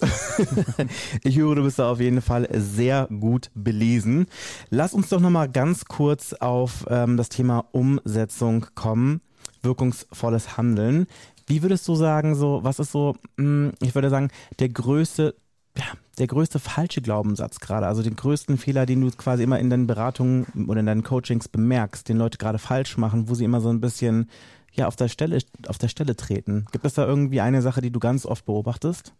ich 1.24 1.36
höre, 1.36 1.54
du 1.56 1.62
bist 1.62 1.78
da 1.78 1.90
auf 1.90 2.00
jeden 2.00 2.22
Fall 2.22 2.48
sehr 2.52 3.06
gut 3.08 3.50
belesen. 3.54 4.26
Lass 4.70 4.94
uns 4.94 5.08
doch 5.08 5.20
nochmal 5.20 5.48
ganz 5.48 5.84
kurz 5.84 6.32
auf 6.32 6.86
ähm, 6.88 7.16
das 7.16 7.28
Thema 7.28 7.66
Umsetzung 7.72 8.66
kommen. 8.74 9.20
Wirkungsvolles 9.62 10.56
Handeln. 10.56 11.06
Wie 11.46 11.62
würdest 11.62 11.86
du 11.88 11.94
sagen, 11.94 12.34
so, 12.34 12.60
was 12.62 12.78
ist 12.78 12.92
so, 12.92 13.16
mh, 13.36 13.44
hm, 13.44 13.72
ich 13.80 13.94
würde 13.94 14.10
sagen, 14.10 14.30
der 14.58 14.68
größte, 14.68 15.34
ja, 15.76 15.84
der 16.18 16.26
größte 16.26 16.58
falsche 16.58 17.02
Glaubenssatz 17.02 17.60
gerade, 17.60 17.86
also 17.86 18.02
den 18.02 18.16
größten 18.16 18.58
Fehler, 18.58 18.86
den 18.86 19.00
du 19.00 19.10
quasi 19.10 19.42
immer 19.42 19.58
in 19.58 19.70
deinen 19.70 19.86
Beratungen 19.86 20.46
oder 20.68 20.80
in 20.80 20.86
deinen 20.86 21.02
Coachings 21.02 21.48
bemerkst, 21.48 22.08
den 22.08 22.18
Leute 22.18 22.38
gerade 22.38 22.58
falsch 22.58 22.96
machen, 22.96 23.28
wo 23.28 23.34
sie 23.34 23.44
immer 23.44 23.60
so 23.60 23.70
ein 23.70 23.80
bisschen 23.80 24.30
ja 24.72 24.86
auf 24.86 24.96
der 24.96 25.08
Stelle 25.08 25.38
auf 25.66 25.78
der 25.78 25.88
Stelle 25.88 26.16
treten. 26.16 26.66
Gibt 26.72 26.84
es 26.84 26.94
da 26.94 27.06
irgendwie 27.06 27.40
eine 27.40 27.62
Sache, 27.62 27.80
die 27.80 27.90
du 27.90 28.00
ganz 28.00 28.26
oft 28.26 28.44
beobachtest? 28.46 29.14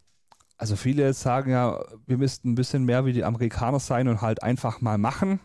Also 0.63 0.77
viele 0.77 1.13
sagen 1.13 1.51
ja, 1.51 1.83
wir 2.07 2.19
müssten 2.19 2.53
ein 2.53 2.55
bisschen 2.55 2.85
mehr 2.85 3.05
wie 3.05 3.13
die 3.13 3.25
Amerikaner 3.25 3.81
sein 3.81 4.07
und 4.07 4.23
halt 4.23 4.45
einfach 4.45 4.81
mal 4.81 4.97
machen. 4.97 5.41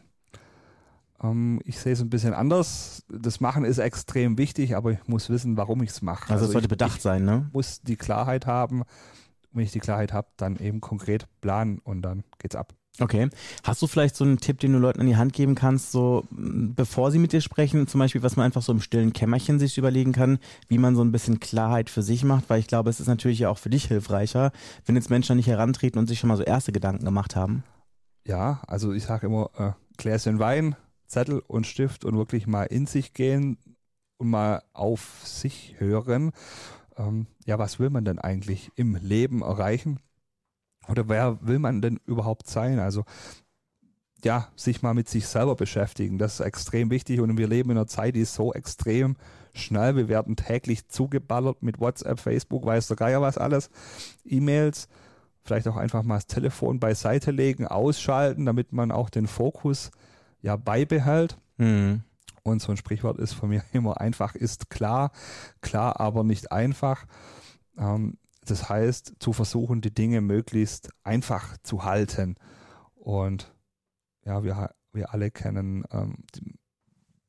Ähm, 1.24 1.59
ich 1.65 1.79
sehe 1.79 1.93
es 1.93 2.01
ein 2.01 2.12
bisschen 2.12 2.36
anders. 2.36 3.03
Das 3.09 3.39
Machen 3.39 3.65
ist 3.65 3.79
extrem 3.79 4.38
wichtig, 4.38 4.75
aber 4.75 4.91
ich 4.91 5.07
muss 5.07 5.31
wissen, 5.31 5.57
warum 5.57 5.81
ich 5.81 5.89
es 5.89 6.03
mache. 6.03 6.31
Also, 6.31 6.45
es 6.45 6.51
sollte 6.51 6.67
ich, 6.67 6.69
bedacht 6.69 7.01
sein, 7.01 7.25
ne? 7.25 7.50
muss 7.51 7.81
die 7.81 7.95
Klarheit 7.95 8.45
haben. 8.45 8.83
wenn 9.53 9.63
ich 9.63 9.71
die 9.71 9.79
Klarheit 9.79 10.13
habe, 10.13 10.27
dann 10.38 10.57
eben 10.57 10.81
konkret 10.81 11.25
planen 11.41 11.79
und 11.79 12.03
dann 12.03 12.24
geht's 12.38 12.55
ab. 12.55 12.75
Okay. 13.00 13.30
Hast 13.63 13.82
du 13.82 13.88
vielleicht 13.88 14.16
so 14.16 14.24
einen 14.24 14.39
Tipp, 14.39 14.60
den 14.60 14.74
du 14.74 14.80
Leuten 14.80 15.00
an 15.00 15.08
die 15.08 15.18
Hand 15.18 15.34
geben 15.34 15.54
kannst, 15.54 15.92
so 15.92 16.25
bevor 16.32 17.12
sie 17.12 17.20
mit 17.20 17.32
dir 17.32 17.42
sprechen, 17.42 17.88
zum 17.88 18.00
Beispiel, 18.00 18.24
was 18.24 18.36
man 18.36 18.46
einfach 18.46 18.63
so 18.63 18.72
im 18.72 18.82
stillen 18.82 19.13
Kämmerchen 19.13 19.60
sich 19.60 19.77
überlegen 19.77 20.13
kann, 20.13 20.39
wie 20.68 20.80
man 20.80 20.96
so 20.96 21.04
ein 21.04 21.12
bisschen 21.12 21.39
Klarheit 21.39 21.89
für 21.89 22.01
sich 22.01 22.24
macht, 22.24 22.50
weil 22.50 22.60
ich 22.60 22.68
glaube, 22.68 22.89
es 22.89 23.00
ist 23.00 23.08
natürlich 23.08 23.39
ja 23.39 23.50
auch 23.50 23.60
für 23.60 23.70
dich 23.70 23.86
hilfreicher, 23.86 24.51
wenn 24.86 24.96
jetzt 24.96 25.12
Menschen 25.12 25.36
nicht 25.36 25.48
herantreten 25.48 26.00
und 26.00 26.08
sich 26.08 26.20
schon 26.20 26.27
mal 26.30 26.38
so 26.38 26.44
erste 26.44 26.72
Gedanken 26.72 27.06
gemacht 27.06 27.36
haben. 27.36 27.63
Ja, 28.25 28.62
also 28.68 28.92
ich 28.94 29.04
sage 29.04 29.27
immer, 29.27 29.50
äh, 29.58 29.72
Gläschen 29.98 30.39
Wein, 30.39 30.75
Zettel 31.08 31.42
und 31.48 31.68
Stift 31.68 32.04
und 32.04 32.18
wirklich 32.18 32.48
mal 32.48 32.63
in 32.63 32.88
sich 32.88 33.13
gehen 33.13 33.58
und 34.18 34.30
mal 34.30 34.63
auf 34.74 35.22
sich 35.24 35.75
hören. 35.77 36.32
Ähm, 36.98 37.27
ja, 37.46 37.60
was 37.60 37.80
will 37.80 37.89
man 37.89 38.06
denn 38.06 38.20
eigentlich 38.20 38.72
im 38.75 38.96
Leben 38.96 39.44
erreichen? 39.44 40.00
Oder 40.89 41.10
wer 41.10 41.38
will 41.41 41.60
man 41.60 41.82
denn 41.82 42.00
überhaupt 42.06 42.48
sein? 42.48 42.79
Also 42.79 43.03
ja, 44.24 44.48
sich 44.56 44.82
mal 44.82 44.94
mit 44.94 45.08
sich 45.08 45.27
selber 45.27 45.56
beschäftigen. 45.56 46.17
Das 46.17 46.39
ist 46.39 46.46
extrem 46.46 46.89
wichtig 46.89 47.20
und 47.20 47.38
wir 47.38 47.48
leben 47.48 47.72
in 47.72 47.77
einer 47.77 47.88
Zeit, 47.88 48.15
die 48.15 48.22
ist 48.22 48.34
so 48.34 48.53
extrem 48.53 49.15
schnell. 49.53 49.96
Wir 49.96 50.08
werden 50.08 50.36
täglich 50.36 50.88
zugeballert 50.88 51.62
mit 51.62 51.79
WhatsApp, 51.79 52.20
Facebook, 52.20 52.65
weiß 52.65 52.88
der 52.88 52.98
Geier 52.98 53.22
was 53.22 53.38
alles, 53.38 53.70
E-Mails. 54.25 54.88
Vielleicht 55.44 55.67
auch 55.67 55.77
einfach 55.77 56.03
mal 56.03 56.15
das 56.15 56.27
Telefon 56.27 56.79
beiseite 56.79 57.32
legen, 57.32 57.67
ausschalten, 57.67 58.46
damit 58.46 58.74
man 58.74 58.91
auch 58.91 59.10
den 59.10 59.27
Fokus 59.27 59.91
ja 60.41 60.56
beibehält. 60.56 61.38
Mhm. 61.58 62.01
Und 62.44 62.62
so 62.62 62.72
ein 62.72 62.77
Sprichwort 62.77 63.20
ist 63.20 63.34
von 63.34 63.50
mir 63.50 63.63
immer 63.72 64.00
einfach 64.01 64.36
ist 64.36 64.70
klar, 64.70 65.12
klar, 65.62 66.00
aber 66.00 66.24
nicht 66.24 66.51
einfach. 66.51 67.06
Ähm, 67.77 68.17
das 68.50 68.70
heißt, 68.70 69.16
zu 69.20 69.34
versuchen, 69.34 69.82
die 69.82 69.94
Dinge 69.94 70.22
möglichst 70.22 70.89
einfach 71.04 71.58
zu 71.63 71.84
halten. 71.84 72.36
Und 72.96 73.54
ja, 74.25 74.44
wir, 74.44 74.72
wir 74.92 75.13
alle 75.13 75.32
kennen 75.32 75.84
ähm, 75.92 76.24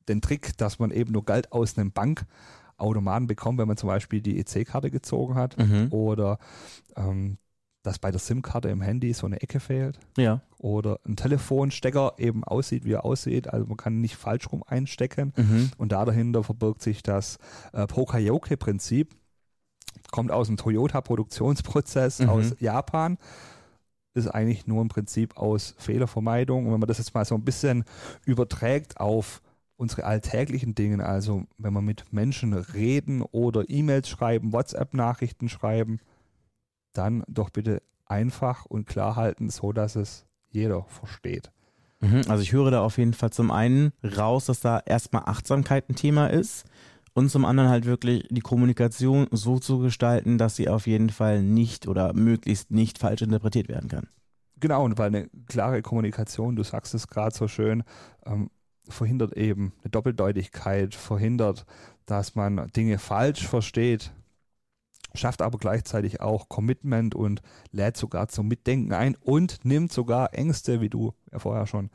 den 0.07 0.21
Trick, 0.21 0.57
dass 0.57 0.79
man 0.79 0.91
eben 0.91 1.11
nur 1.11 1.23
Geld 1.23 1.51
aus 1.51 1.77
einem 1.77 1.91
Bankautomaten 1.91 3.27
bekommt, 3.27 3.59
wenn 3.59 3.67
man 3.67 3.77
zum 3.77 3.87
Beispiel 3.87 4.21
die 4.21 4.39
EC-Karte 4.39 4.91
gezogen 4.91 5.35
hat 5.35 5.57
mhm. 5.57 5.87
oder 5.91 6.39
ähm, 6.95 7.37
dass 7.83 7.99
bei 7.99 8.11
der 8.11 8.19
SIM-Karte 8.19 8.69
im 8.69 8.81
Handy 8.81 9.13
so 9.13 9.25
eine 9.25 9.41
Ecke 9.41 9.59
fehlt. 9.59 9.99
Ja. 10.17 10.41
Oder 10.57 10.99
ein 11.05 11.15
Telefonstecker 11.15 12.13
eben 12.17 12.43
aussieht, 12.43 12.83
wie 12.83 12.91
er 12.91 13.05
aussieht. 13.05 13.47
Also 13.47 13.65
man 13.67 13.77
kann 13.77 14.01
nicht 14.01 14.15
falsch 14.15 14.51
rum 14.51 14.63
einstecken. 14.67 15.33
Mhm. 15.37 15.71
Und 15.77 15.93
da 15.93 16.03
dahinter 16.03 16.43
verbirgt 16.43 16.81
sich 16.81 17.03
das 17.03 17.37
äh, 17.71 17.87
Pokayoke-Prinzip 17.87 19.15
kommt 20.11 20.31
aus 20.31 20.47
dem 20.47 20.57
Toyota-Produktionsprozess 20.57 22.19
mhm. 22.19 22.29
aus 22.29 22.55
Japan. 22.59 23.17
Ist 24.13 24.27
eigentlich 24.27 24.67
nur 24.67 24.81
im 24.81 24.87
Prinzip 24.87 25.37
aus 25.37 25.75
Fehlervermeidung. 25.77 26.65
Und 26.65 26.73
wenn 26.73 26.79
man 26.79 26.87
das 26.87 26.97
jetzt 26.97 27.13
mal 27.13 27.25
so 27.25 27.35
ein 27.35 27.45
bisschen 27.45 27.85
überträgt 28.25 28.99
auf 28.99 29.41
unsere 29.77 30.03
alltäglichen 30.03 30.75
Dinge, 30.75 31.05
also 31.05 31.43
wenn 31.57 31.73
wir 31.73 31.81
mit 31.81 32.11
Menschen 32.11 32.53
reden 32.53 33.21
oder 33.21 33.69
E-Mails 33.69 34.09
schreiben, 34.09 34.51
WhatsApp-Nachrichten 34.51 35.47
schreiben, 35.47 35.99
dann 36.93 37.23
doch 37.27 37.49
bitte 37.49 37.81
einfach 38.05 38.65
und 38.65 38.87
klar 38.87 39.15
halten, 39.15 39.49
so 39.49 39.71
dass 39.71 39.95
es 39.95 40.25
jeder 40.49 40.83
versteht. 40.83 41.51
Mhm, 42.01 42.23
also 42.27 42.41
ich 42.41 42.51
höre 42.51 42.71
da 42.71 42.81
auf 42.81 42.97
jeden 42.97 43.13
Fall 43.13 43.31
zum 43.31 43.51
einen 43.51 43.93
raus, 44.03 44.45
dass 44.47 44.59
da 44.59 44.81
erstmal 44.85 45.23
Achtsamkeit 45.25 45.89
ein 45.89 45.95
Thema 45.95 46.27
ist 46.27 46.65
und 47.13 47.29
zum 47.29 47.45
anderen 47.45 47.69
halt 47.69 47.85
wirklich 47.85 48.27
die 48.29 48.41
Kommunikation 48.41 49.27
so 49.31 49.59
zu 49.59 49.79
gestalten, 49.79 50.37
dass 50.37 50.55
sie 50.55 50.69
auf 50.69 50.87
jeden 50.87 51.09
Fall 51.09 51.41
nicht 51.41 51.87
oder 51.87 52.13
möglichst 52.13 52.71
nicht 52.71 52.97
falsch 52.97 53.21
interpretiert 53.21 53.67
werden 53.67 53.89
kann. 53.89 54.07
Genau, 54.59 54.83
und 54.83 54.97
weil 54.97 55.07
eine 55.07 55.29
klare 55.47 55.81
Kommunikation, 55.81 56.55
du 56.55 56.63
sagst 56.63 56.93
es 56.93 57.07
gerade 57.07 57.35
so 57.35 57.47
schön, 57.47 57.83
ähm, 58.25 58.49
verhindert 58.89 59.37
eben 59.37 59.73
eine 59.81 59.91
Doppeldeutigkeit, 59.91 60.95
verhindert, 60.95 61.65
dass 62.05 62.35
man 62.35 62.67
Dinge 62.75 62.97
falsch 62.97 63.47
versteht, 63.47 64.11
schafft 65.13 65.41
aber 65.41 65.57
gleichzeitig 65.57 66.21
auch 66.21 66.49
Commitment 66.49 67.15
und 67.15 67.41
lädt 67.71 67.97
sogar 67.97 68.27
zum 68.27 68.47
Mitdenken 68.47 68.93
ein 68.93 69.15
und 69.15 69.63
nimmt 69.63 69.91
sogar 69.91 70.33
Ängste, 70.33 70.81
wie 70.81 70.89
du 70.89 71.13
ja 71.31 71.39
vorher 71.39 71.67
schon 71.67 71.89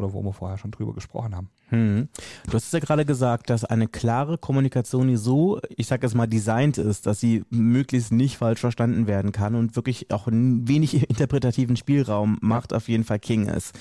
oder 0.00 0.12
wo 0.12 0.22
wir 0.22 0.32
vorher 0.32 0.58
schon 0.58 0.70
drüber 0.70 0.94
gesprochen 0.94 1.36
haben. 1.36 1.48
Hm. 1.68 2.08
Du 2.46 2.52
hast 2.52 2.72
ja 2.72 2.80
gerade 2.80 3.04
gesagt, 3.04 3.50
dass 3.50 3.64
eine 3.64 3.86
klare 3.86 4.38
Kommunikation, 4.38 5.08
die 5.08 5.16
so, 5.16 5.60
ich 5.76 5.86
sag 5.86 6.02
es 6.02 6.14
mal, 6.14 6.26
designt 6.26 6.78
ist, 6.78 7.06
dass 7.06 7.20
sie 7.20 7.44
möglichst 7.50 8.12
nicht 8.12 8.38
falsch 8.38 8.60
verstanden 8.60 9.06
werden 9.06 9.32
kann 9.32 9.54
und 9.54 9.76
wirklich 9.76 10.10
auch 10.10 10.26
wenig 10.30 10.94
interpretativen 11.10 11.76
Spielraum 11.76 12.38
macht, 12.40 12.72
auf 12.72 12.88
jeden 12.88 13.04
Fall 13.04 13.20
King 13.20 13.46
ist. 13.46 13.78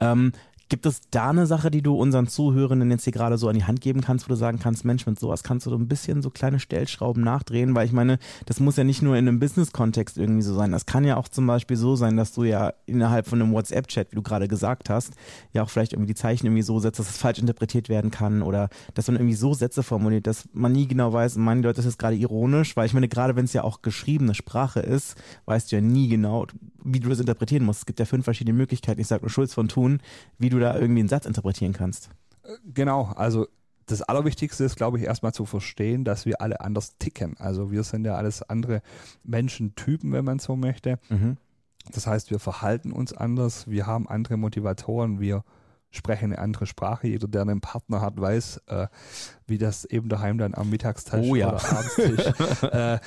Ähm, 0.00 0.32
Gibt 0.70 0.86
es 0.86 1.00
da 1.10 1.30
eine 1.30 1.46
Sache, 1.46 1.68
die 1.72 1.82
du 1.82 1.96
unseren 1.96 2.28
Zuhörenden 2.28 2.92
jetzt 2.92 3.02
hier 3.02 3.12
gerade 3.12 3.36
so 3.38 3.48
an 3.48 3.56
die 3.56 3.64
Hand 3.64 3.80
geben 3.80 4.02
kannst, 4.02 4.26
wo 4.26 4.28
du 4.28 4.36
sagen 4.36 4.60
kannst, 4.60 4.84
Mensch, 4.84 5.04
mit 5.04 5.18
sowas 5.18 5.42
kannst 5.42 5.66
du 5.66 5.70
so 5.70 5.76
ein 5.76 5.88
bisschen 5.88 6.22
so 6.22 6.30
kleine 6.30 6.60
Stellschrauben 6.60 7.24
nachdrehen? 7.24 7.74
Weil 7.74 7.86
ich 7.86 7.92
meine, 7.92 8.20
das 8.46 8.60
muss 8.60 8.76
ja 8.76 8.84
nicht 8.84 9.02
nur 9.02 9.16
in 9.16 9.26
einem 9.26 9.40
Business-Kontext 9.40 10.16
irgendwie 10.16 10.42
so 10.42 10.54
sein. 10.54 10.70
Das 10.70 10.86
kann 10.86 11.02
ja 11.02 11.16
auch 11.16 11.26
zum 11.26 11.44
Beispiel 11.48 11.76
so 11.76 11.96
sein, 11.96 12.16
dass 12.16 12.32
du 12.32 12.44
ja 12.44 12.72
innerhalb 12.86 13.26
von 13.26 13.42
einem 13.42 13.52
WhatsApp-Chat, 13.52 14.12
wie 14.12 14.14
du 14.14 14.22
gerade 14.22 14.46
gesagt 14.46 14.88
hast, 14.90 15.14
ja 15.52 15.64
auch 15.64 15.70
vielleicht 15.70 15.92
irgendwie 15.92 16.12
die 16.12 16.14
Zeichen 16.14 16.46
irgendwie 16.46 16.62
so 16.62 16.78
setzt, 16.78 17.00
dass 17.00 17.10
es 17.10 17.18
falsch 17.18 17.40
interpretiert 17.40 17.88
werden 17.88 18.12
kann 18.12 18.40
oder 18.40 18.68
dass 18.94 19.08
man 19.08 19.16
irgendwie 19.16 19.34
so 19.34 19.54
Sätze 19.54 19.82
formuliert, 19.82 20.28
dass 20.28 20.48
man 20.52 20.70
nie 20.70 20.86
genau 20.86 21.12
weiß, 21.12 21.34
meinen 21.34 21.62
die 21.62 21.66
Leute, 21.66 21.78
das 21.78 21.86
ist 21.86 21.98
gerade 21.98 22.14
ironisch, 22.14 22.76
weil 22.76 22.86
ich 22.86 22.94
meine, 22.94 23.08
gerade 23.08 23.34
wenn 23.34 23.44
es 23.44 23.54
ja 23.54 23.64
auch 23.64 23.82
geschriebene 23.82 24.36
Sprache 24.36 24.78
ist, 24.78 25.16
weißt 25.46 25.72
du 25.72 25.76
ja 25.76 25.82
nie 25.82 26.06
genau, 26.06 26.46
wie 26.84 27.00
du 27.00 27.08
das 27.08 27.18
interpretieren 27.18 27.64
musst. 27.64 27.80
Es 27.80 27.86
gibt 27.86 27.98
ja 27.98 28.04
fünf 28.04 28.24
verschiedene 28.24 28.56
Möglichkeiten. 28.56 29.00
Ich 29.00 29.08
sage 29.08 29.22
nur 29.22 29.30
Schulz 29.30 29.52
von 29.52 29.66
Thun, 29.66 29.98
wie 30.38 30.48
du 30.48 30.59
da 30.60 30.74
irgendwie 30.74 31.00
einen 31.00 31.08
Satz 31.08 31.26
interpretieren 31.26 31.72
kannst. 31.72 32.10
Äh, 32.42 32.56
genau, 32.72 33.12
also 33.16 33.46
das 33.86 34.02
Allerwichtigste 34.02 34.64
ist, 34.64 34.76
glaube 34.76 34.98
ich, 34.98 35.04
erstmal 35.04 35.34
zu 35.34 35.44
verstehen, 35.44 36.04
dass 36.04 36.24
wir 36.24 36.40
alle 36.40 36.60
anders 36.60 36.96
ticken. 36.98 37.36
Also 37.38 37.70
wir 37.70 37.82
sind 37.82 38.04
ja 38.04 38.14
alles 38.14 38.42
andere 38.42 38.82
Menschentypen, 39.24 40.12
wenn 40.12 40.24
man 40.24 40.38
so 40.38 40.56
möchte. 40.56 40.98
Mhm. 41.08 41.36
Das 41.92 42.06
heißt, 42.06 42.30
wir 42.30 42.38
verhalten 42.38 42.92
uns 42.92 43.12
anders, 43.12 43.68
wir 43.68 43.86
haben 43.86 44.08
andere 44.08 44.36
Motivatoren, 44.36 45.18
wir 45.18 45.44
sprechen 45.90 46.26
eine 46.26 46.38
andere 46.38 46.66
Sprache. 46.66 47.08
Jeder, 47.08 47.26
der 47.26 47.42
einen 47.42 47.60
Partner 47.60 48.00
hat, 48.00 48.20
weiß, 48.20 48.62
äh, 48.68 48.86
wie 49.46 49.58
das 49.58 49.84
eben 49.84 50.08
daheim 50.08 50.38
dann 50.38 50.54
am 50.54 50.70
Mittagstisch 50.70 51.26
oh, 51.28 51.34
ja. 51.34 51.48
oder 51.48 51.64
Abendstisch 51.64 52.62
äh, 52.62 52.98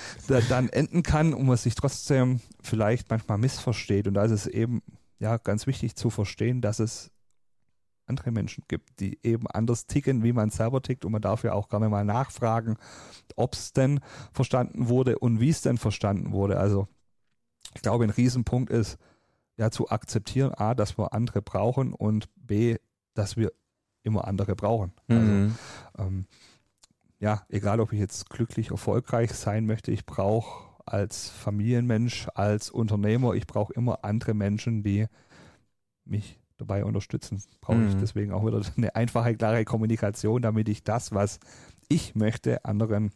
dann 0.50 0.70
enden 0.70 1.02
kann 1.02 1.34
und 1.34 1.46
man 1.46 1.56
sich 1.56 1.76
trotzdem 1.76 2.42
vielleicht 2.62 3.10
manchmal 3.10 3.38
missversteht. 3.38 4.08
Und 4.08 4.16
da 4.16 4.24
ist 4.24 4.32
es 4.32 4.48
eben 4.48 4.82
ja 5.20 5.38
ganz 5.38 5.66
wichtig 5.66 5.96
zu 5.96 6.10
verstehen, 6.10 6.60
dass 6.60 6.80
es 6.80 7.13
andere 8.06 8.32
Menschen 8.32 8.64
gibt, 8.68 9.00
die 9.00 9.20
eben 9.24 9.48
anders 9.48 9.88
ticken, 9.88 10.24
wie 10.24 10.34
man 10.34 10.50
selber 10.50 10.82
tickt. 10.82 11.06
Und 11.06 11.12
man 11.12 11.22
darf 11.22 11.44
ja 11.44 11.54
auch 11.54 11.70
gerne 11.70 11.90
mal 11.90 12.06
nachfragen, 12.06 12.78
ob 13.36 13.54
es 13.54 13.74
denn 13.74 14.00
verstanden 14.32 14.88
wurde 14.88 15.20
und 15.20 15.40
wie 15.40 15.50
es 15.50 15.62
denn 15.62 15.78
verstanden 15.78 16.32
wurde. 16.32 16.60
Also 16.60 16.88
ich 17.74 17.82
glaube, 17.82 18.04
ein 18.04 18.10
Riesenpunkt 18.10 18.70
ist, 18.70 18.98
ja, 19.58 19.70
zu 19.70 19.90
akzeptieren, 19.90 20.54
A, 20.54 20.74
dass 20.74 20.98
wir 20.98 21.14
andere 21.14 21.42
brauchen 21.42 21.94
und 21.94 22.28
B, 22.36 22.78
dass 23.14 23.38
wir 23.38 23.52
immer 24.04 24.28
andere 24.28 24.56
brauchen. 24.56 24.94
Also, 25.08 25.22
mhm. 25.22 25.56
Also, 25.94 26.10
ähm, 26.10 26.26
ja, 27.20 27.44
egal 27.50 27.80
ob 27.80 27.94
ich 27.94 28.00
jetzt 28.00 28.30
glücklich, 28.30 28.72
erfolgreich 28.72 29.32
sein 29.32 29.66
möchte, 29.66 29.92
ich 29.92 30.06
brauche 30.06 30.74
als 30.86 31.30
Familienmensch, 31.30 32.28
als 32.36 32.70
Unternehmer, 32.70 33.34
ich 33.36 33.48
brauche 33.48 33.74
immer 33.74 34.04
andere 34.04 34.34
Menschen, 34.34 34.84
die 34.84 35.08
mich 36.04 36.43
dabei 36.68 36.84
unterstützen. 36.86 37.42
Brauche 37.62 37.84
ich 37.86 37.96
Mhm. 37.96 38.00
deswegen 38.00 38.32
auch 38.32 38.46
wieder 38.46 38.62
eine 38.78 38.96
einfache, 38.96 39.36
klare 39.36 39.66
Kommunikation, 39.66 40.42
damit 40.42 40.70
ich 40.70 40.84
das, 40.84 41.12
was 41.14 41.40
ich 41.90 42.16
möchte, 42.16 42.64
anderen 42.66 43.12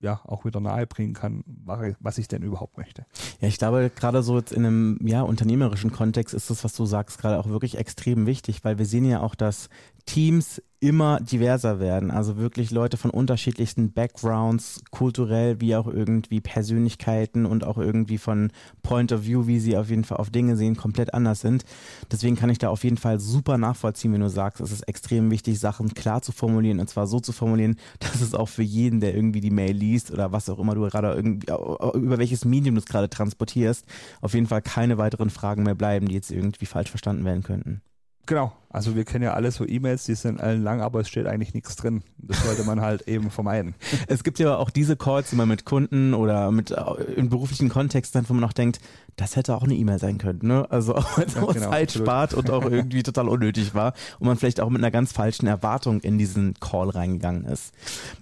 ja 0.00 0.20
auch 0.24 0.44
wieder 0.44 0.60
nahebringen 0.60 1.14
kann, 1.14 1.44
was- 1.46 2.18
ich 2.18 2.28
denn 2.28 2.42
überhaupt 2.42 2.76
möchte. 2.76 3.06
Ja, 3.40 3.48
ich 3.48 3.56
glaube, 3.58 3.90
gerade 3.94 4.22
so 4.22 4.36
jetzt 4.36 4.52
in 4.52 4.66
einem 4.66 4.98
ja, 5.06 5.22
unternehmerischen 5.22 5.92
Kontext 5.92 6.34
ist 6.34 6.50
das, 6.50 6.62
was 6.62 6.74
du 6.74 6.84
sagst, 6.84 7.18
gerade 7.18 7.38
auch 7.38 7.48
wirklich 7.48 7.78
extrem 7.78 8.26
wichtig, 8.26 8.64
weil 8.64 8.76
wir 8.78 8.84
sehen 8.86 9.06
ja 9.06 9.20
auch, 9.20 9.34
dass 9.34 9.70
Teams 10.06 10.60
immer 10.84 11.18
diverser 11.18 11.80
werden. 11.80 12.10
Also 12.10 12.36
wirklich 12.36 12.70
Leute 12.70 12.98
von 12.98 13.10
unterschiedlichsten 13.10 13.92
Backgrounds, 13.92 14.82
kulturell 14.90 15.60
wie 15.60 15.76
auch 15.76 15.86
irgendwie 15.86 16.42
Persönlichkeiten 16.42 17.46
und 17.46 17.64
auch 17.64 17.78
irgendwie 17.78 18.18
von 18.18 18.52
Point 18.82 19.10
of 19.12 19.24
View, 19.24 19.46
wie 19.46 19.60
sie 19.60 19.78
auf 19.78 19.88
jeden 19.88 20.04
Fall 20.04 20.18
auf 20.18 20.28
Dinge 20.28 20.56
sehen, 20.56 20.76
komplett 20.76 21.14
anders 21.14 21.40
sind. 21.40 21.64
Deswegen 22.12 22.36
kann 22.36 22.50
ich 22.50 22.58
da 22.58 22.68
auf 22.68 22.84
jeden 22.84 22.98
Fall 22.98 23.18
super 23.18 23.56
nachvollziehen, 23.56 24.12
wenn 24.12 24.20
du 24.20 24.28
sagst, 24.28 24.60
es 24.60 24.72
ist 24.72 24.82
extrem 24.82 25.30
wichtig, 25.30 25.58
Sachen 25.58 25.94
klar 25.94 26.20
zu 26.20 26.32
formulieren 26.32 26.80
und 26.80 26.90
zwar 26.90 27.06
so 27.06 27.18
zu 27.18 27.32
formulieren, 27.32 27.76
dass 28.00 28.20
es 28.20 28.34
auch 28.34 28.50
für 28.50 28.62
jeden, 28.62 29.00
der 29.00 29.14
irgendwie 29.14 29.40
die 29.40 29.50
Mail 29.50 29.74
liest 29.74 30.10
oder 30.10 30.32
was 30.32 30.50
auch 30.50 30.58
immer 30.58 30.74
du 30.74 30.82
gerade 30.82 31.14
irgendwie, 31.14 31.50
über 31.98 32.18
welches 32.18 32.44
Medium 32.44 32.74
du 32.74 32.80
es 32.80 32.86
gerade 32.86 33.08
transportierst, 33.08 33.86
auf 34.20 34.34
jeden 34.34 34.48
Fall 34.48 34.60
keine 34.60 34.98
weiteren 34.98 35.30
Fragen 35.30 35.62
mehr 35.62 35.74
bleiben, 35.74 36.08
die 36.08 36.14
jetzt 36.14 36.30
irgendwie 36.30 36.66
falsch 36.66 36.90
verstanden 36.90 37.24
werden 37.24 37.42
könnten. 37.42 37.80
Genau, 38.26 38.52
also 38.70 38.96
wir 38.96 39.04
kennen 39.04 39.22
ja 39.22 39.34
alle 39.34 39.50
so 39.50 39.66
E-Mails, 39.66 40.04
die 40.04 40.14
sind 40.14 40.40
allen 40.40 40.62
lang, 40.62 40.80
aber 40.80 41.00
es 41.00 41.08
steht 41.08 41.26
eigentlich 41.26 41.52
nichts 41.52 41.76
drin. 41.76 42.02
Das 42.18 42.42
sollte 42.42 42.64
man 42.64 42.80
halt 42.80 43.02
eben 43.08 43.30
vermeiden. 43.30 43.74
Es 44.08 44.24
gibt 44.24 44.38
ja 44.38 44.56
auch 44.56 44.70
diese 44.70 44.96
Calls, 44.96 45.30
die 45.30 45.36
man 45.36 45.46
mit 45.46 45.64
Kunden 45.64 46.14
oder 46.14 46.50
mit 46.50 46.70
äh, 46.70 46.80
in 47.16 47.28
beruflichen 47.28 47.68
Kontexten, 47.68 48.28
wo 48.28 48.34
man 48.34 48.42
auch 48.44 48.52
denkt, 48.52 48.80
das 49.16 49.36
hätte 49.36 49.54
auch 49.54 49.62
eine 49.62 49.74
E-Mail 49.74 49.98
sein 49.98 50.18
können, 50.18 50.40
ne? 50.42 50.66
Also 50.70 50.94
auch 50.96 51.18
Ja, 51.18 51.24
auch 51.42 51.52
genau, 51.52 51.70
Zeit 51.70 51.88
absolut. 51.90 52.08
spart 52.08 52.34
und 52.34 52.50
auch 52.50 52.64
irgendwie 52.64 53.02
total 53.02 53.28
unnötig 53.28 53.74
war 53.74 53.92
und 54.18 54.26
man 54.26 54.36
vielleicht 54.38 54.60
auch 54.60 54.70
mit 54.70 54.80
einer 54.80 54.90
ganz 54.90 55.12
falschen 55.12 55.46
Erwartung 55.46 56.00
in 56.00 56.18
diesen 56.18 56.54
Call 56.54 56.88
reingegangen 56.88 57.44
ist. 57.44 57.74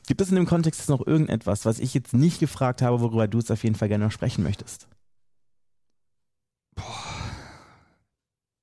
Gibt 0.06 0.21
es 0.21 0.30
in 0.30 0.37
dem 0.37 0.47
Kontext 0.47 0.80
jetzt 0.80 0.90
noch 0.90 1.06
irgendetwas, 1.06 1.64
was 1.64 1.78
ich 1.78 1.94
jetzt 1.94 2.12
nicht 2.12 2.40
gefragt 2.40 2.82
habe, 2.82 3.00
worüber 3.00 3.28
du 3.28 3.38
jetzt 3.38 3.52
auf 3.52 3.62
jeden 3.62 3.76
Fall 3.76 3.88
gerne 3.88 4.04
noch 4.04 4.12
sprechen 4.12 4.42
möchtest? 4.42 4.88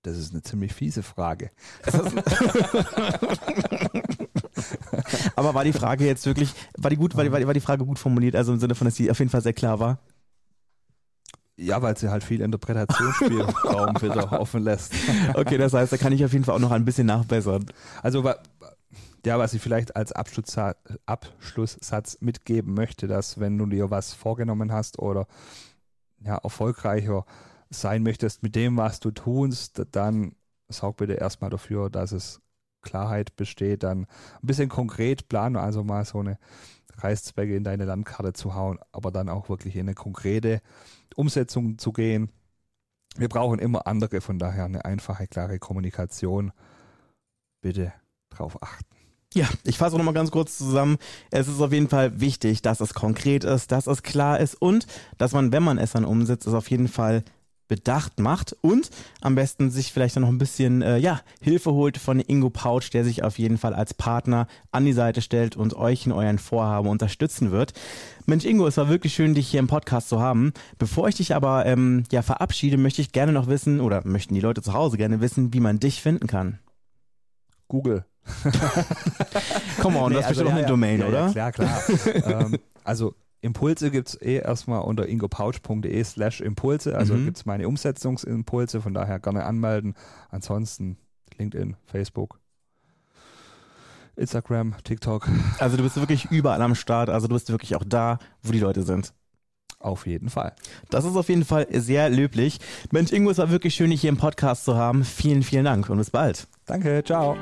Das 0.02 0.18
ist 0.18 0.32
eine 0.32 0.42
ziemlich 0.42 0.74
fiese 0.74 1.04
Frage. 1.04 1.52
Aber 5.36 5.54
war 5.54 5.64
die 5.64 5.74
Frage 5.74 6.06
jetzt 6.06 6.26
wirklich, 6.26 6.54
war 6.78 6.90
die 6.90 6.96
gut, 6.96 7.16
war 7.16 7.24
die, 7.24 7.32
war 7.32 7.54
die, 7.54 7.60
Frage 7.60 7.86
gut 7.86 8.00
formuliert, 8.00 8.36
also 8.36 8.54
im 8.54 8.60
Sinne 8.60 8.76
von, 8.76 8.86
dass 8.86 8.96
sie 8.96 9.12
auf 9.12 9.20
jeden 9.20 9.32
Fall 9.32 9.42
sehr 9.42 9.54
klar 9.54 9.80
war? 9.80 10.00
Ja, 11.58 11.82
weil 11.82 11.98
sie 11.98 12.10
halt 12.10 12.24
viel 12.24 12.40
Interpretationsspielraum 12.40 13.96
wieder 14.02 14.40
offen 14.40 14.64
lässt. 14.64 14.94
Okay, 15.34 15.58
das 15.58 15.74
heißt, 15.74 15.92
da 15.92 15.98
kann 15.98 16.14
ich 16.14 16.24
auf 16.24 16.32
jeden 16.32 16.46
Fall 16.46 16.56
auch 16.56 16.60
noch 16.60 16.72
ein 16.72 16.86
bisschen 16.86 17.08
nachbessern. 17.08 17.66
Also 18.02 18.24
ja, 19.26 19.38
was 19.38 19.54
ich 19.54 19.62
vielleicht 19.62 19.98
als 19.98 20.14
Abschlusssatz, 20.14 20.78
Abschlusssatz 21.06 22.18
mitgeben 22.22 22.74
möchte, 22.74 23.08
dass 23.08 23.40
wenn 23.40 23.58
du 23.58 23.66
dir 23.66 23.92
was 23.92 24.14
vorgenommen 24.14 24.72
hast 24.72 25.00
oder 25.00 25.28
ja, 26.22 26.38
erfolgreicher 26.38 27.26
sein 27.70 28.04
möchtest 28.04 28.44
mit 28.44 28.56
dem, 28.56 28.78
was 28.78 29.00
du 29.00 29.12
tust, 29.12 29.82
dann 29.92 30.36
sorg 30.70 30.98
bitte 30.98 31.14
erstmal 31.14 31.50
dafür, 31.50 31.90
dass 31.90 32.12
es 32.12 32.42
Klarheit 32.82 33.36
besteht, 33.36 33.84
dann 33.84 34.02
ein 34.02 34.08
bisschen 34.48 34.70
konkret 34.70 35.28
planen, 35.28 35.58
also 35.58 35.84
mal 35.84 36.06
so 36.06 36.20
eine 36.20 36.38
Reißzwecke 36.96 37.56
in 37.56 37.64
deine 37.64 37.86
Landkarte 37.86 38.34
zu 38.34 38.56
hauen, 38.56 38.80
aber 38.92 39.12
dann 39.12 39.30
auch 39.30 39.50
wirklich 39.50 39.76
in 39.76 39.82
eine 39.82 39.96
konkrete 39.96 40.62
Umsetzung 41.16 41.78
zu 41.78 41.92
gehen. 41.92 42.30
Wir 43.16 43.30
brauchen 43.30 43.60
immer 43.60 43.88
andere, 43.88 44.22
von 44.22 44.40
daher 44.40 44.66
eine 44.66 44.86
einfache, 44.86 45.28
klare 45.28 45.60
Kommunikation. 45.60 46.52
Bitte 47.62 47.94
drauf 48.30 48.62
achten. 48.62 48.96
Ja, 49.34 49.48
ich 49.64 49.78
fasse 49.78 49.98
noch 49.98 50.04
mal 50.04 50.14
ganz 50.14 50.32
kurz 50.32 50.58
zusammen. 50.58 50.98
Es 51.30 51.48
ist 51.48 51.62
auf 51.62 51.72
jeden 51.72 51.90
Fall 51.90 52.20
wichtig, 52.20 52.62
dass 52.62 52.80
es 52.80 52.94
konkret 52.94 53.44
ist, 53.44 53.72
dass 53.72 53.86
es 53.86 54.02
klar 54.02 54.40
ist 54.40 54.56
und 54.56 54.88
dass 55.18 55.34
man, 55.34 55.52
wenn 55.52 55.62
man 55.62 55.78
es 55.78 55.92
dann 55.92 56.06
umsetzt, 56.06 56.48
es 56.48 56.54
auf 56.54 56.70
jeden 56.72 56.88
Fall 56.88 57.24
bedacht 57.70 58.20
macht 58.20 58.58
und 58.60 58.90
am 59.22 59.36
besten 59.36 59.70
sich 59.70 59.94
vielleicht 59.94 60.18
dann 60.18 60.24
noch 60.24 60.30
ein 60.30 60.38
bisschen 60.38 60.82
äh, 60.82 60.98
ja, 60.98 61.22
Hilfe 61.40 61.72
holt 61.72 61.98
von 61.98 62.20
Ingo 62.20 62.50
Pouch, 62.50 62.90
der 62.92 63.06
sich 63.06 63.24
auf 63.24 63.40
jeden 63.40 63.58
Fall 63.58 63.74
als 63.74 63.94
Partner 63.94 64.48
an 64.72 64.84
die 64.84 64.92
Seite 64.92 65.22
stellt 65.22 65.56
und 65.56 65.76
euch 65.76 66.06
in 66.06 66.12
euren 66.12 66.40
Vorhaben 66.40 66.90
unterstützen 66.90 67.52
wird. 67.52 67.74
Mensch 68.26 68.44
Ingo, 68.44 68.68
es 68.68 68.76
war 68.76 68.90
wirklich 68.90 69.14
schön, 69.14 69.36
dich 69.36 69.48
hier 69.48 69.60
im 69.60 69.68
Podcast 69.68 70.10
zu 70.10 70.20
haben. 70.20 70.52
Bevor 70.78 71.08
ich 71.08 71.16
dich 71.16 71.34
aber 71.34 71.66
ähm, 71.66 72.04
ja 72.12 72.22
verabschiede, 72.22 72.78
möchte 72.78 73.02
ich 73.02 73.14
gerne 73.14 73.32
noch 73.32 73.48
wissen 73.48 73.80
oder 73.80 74.06
möchten 74.06 74.34
die 74.34 74.42
Leute 74.42 74.62
zu 74.62 74.74
Hause 74.74 74.98
gerne 74.98 75.22
wissen, 75.22 75.54
wie 75.54 75.62
man 75.62 75.80
dich 75.80 76.02
finden 76.02 76.28
kann. 76.28 76.60
Google. 77.68 78.04
Come 79.82 79.98
on, 80.00 80.12
Nee, 80.12 80.18
das 80.18 80.26
ist 80.26 80.40
also 80.40 80.44
bestimmt 80.44 80.46
noch 80.46 80.50
ja, 80.50 80.54
eine 80.54 80.62
ja. 80.62 80.68
Domain, 80.68 81.00
ja, 81.00 81.08
oder? 81.08 81.32
Ja, 81.36 81.52
klar, 81.52 81.82
klar. 81.82 82.42
ähm, 82.42 82.58
also 82.84 83.14
Impulse 83.42 83.90
gibt 83.92 84.10
es 84.10 84.22
eh 84.22 84.38
erstmal 84.40 84.82
unter 84.82 85.08
ingopouch.de 85.08 86.04
slash 86.04 86.42
Impulse. 86.42 86.98
Also 86.98 87.14
Mhm. 87.14 87.26
gibt 87.26 87.38
es 87.38 87.46
meine 87.46 87.68
Umsetzungsimpulse, 87.68 88.82
von 88.82 88.94
daher 88.94 89.20
gerne 89.20 89.46
anmelden. 89.46 89.96
Ansonsten 90.30 90.98
LinkedIn, 91.38 91.78
Facebook, 91.86 92.40
Instagram, 94.18 94.76
TikTok, 94.84 95.30
Also 95.60 95.78
du 95.78 95.84
bist 95.84 95.96
wirklich 95.96 96.26
überall 96.32 96.62
am 96.62 96.76
Start, 96.76 97.10
also 97.10 97.28
du 97.28 97.36
bist 97.36 97.50
wirklich 97.50 97.76
auch 97.76 97.84
da, 97.86 98.20
wo 98.44 98.52
die 98.52 98.60
Leute 98.60 98.84
sind. 98.84 99.14
auf 99.82 100.06
jeden 100.06 100.30
Fall. 100.30 100.54
Das 100.90 101.06
ist 101.06 101.16
auf 101.16 101.30
jeden 101.30 101.46
Fall 101.46 101.66
sehr 101.72 102.10
löblich. 102.10 102.60
Mensch, 102.92 103.14
Ingo, 103.14 103.32
es 103.32 103.38
war 103.38 103.50
wirklich 103.50 103.76
schön, 103.76 103.92
dich 103.92 104.02
hier 104.02 104.10
im 104.10 104.18
Podcast 104.18 104.66
zu 104.66 104.76
haben. 104.76 105.06
Vielen, 105.06 105.42
vielen 105.44 105.64
Dank 105.64 105.90
und 105.90 105.98
bis 105.98 106.10
bald. 106.12 106.50
Danke, 106.66 107.02
ciao. 107.06 107.38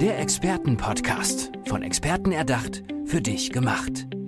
Der 0.00 0.18
Expertenpodcast. 0.18 1.52
Von 1.68 1.82
Experten 1.82 2.32
erdacht, 2.32 2.82
für 3.04 3.20
dich 3.20 3.52
gemacht. 3.52 4.06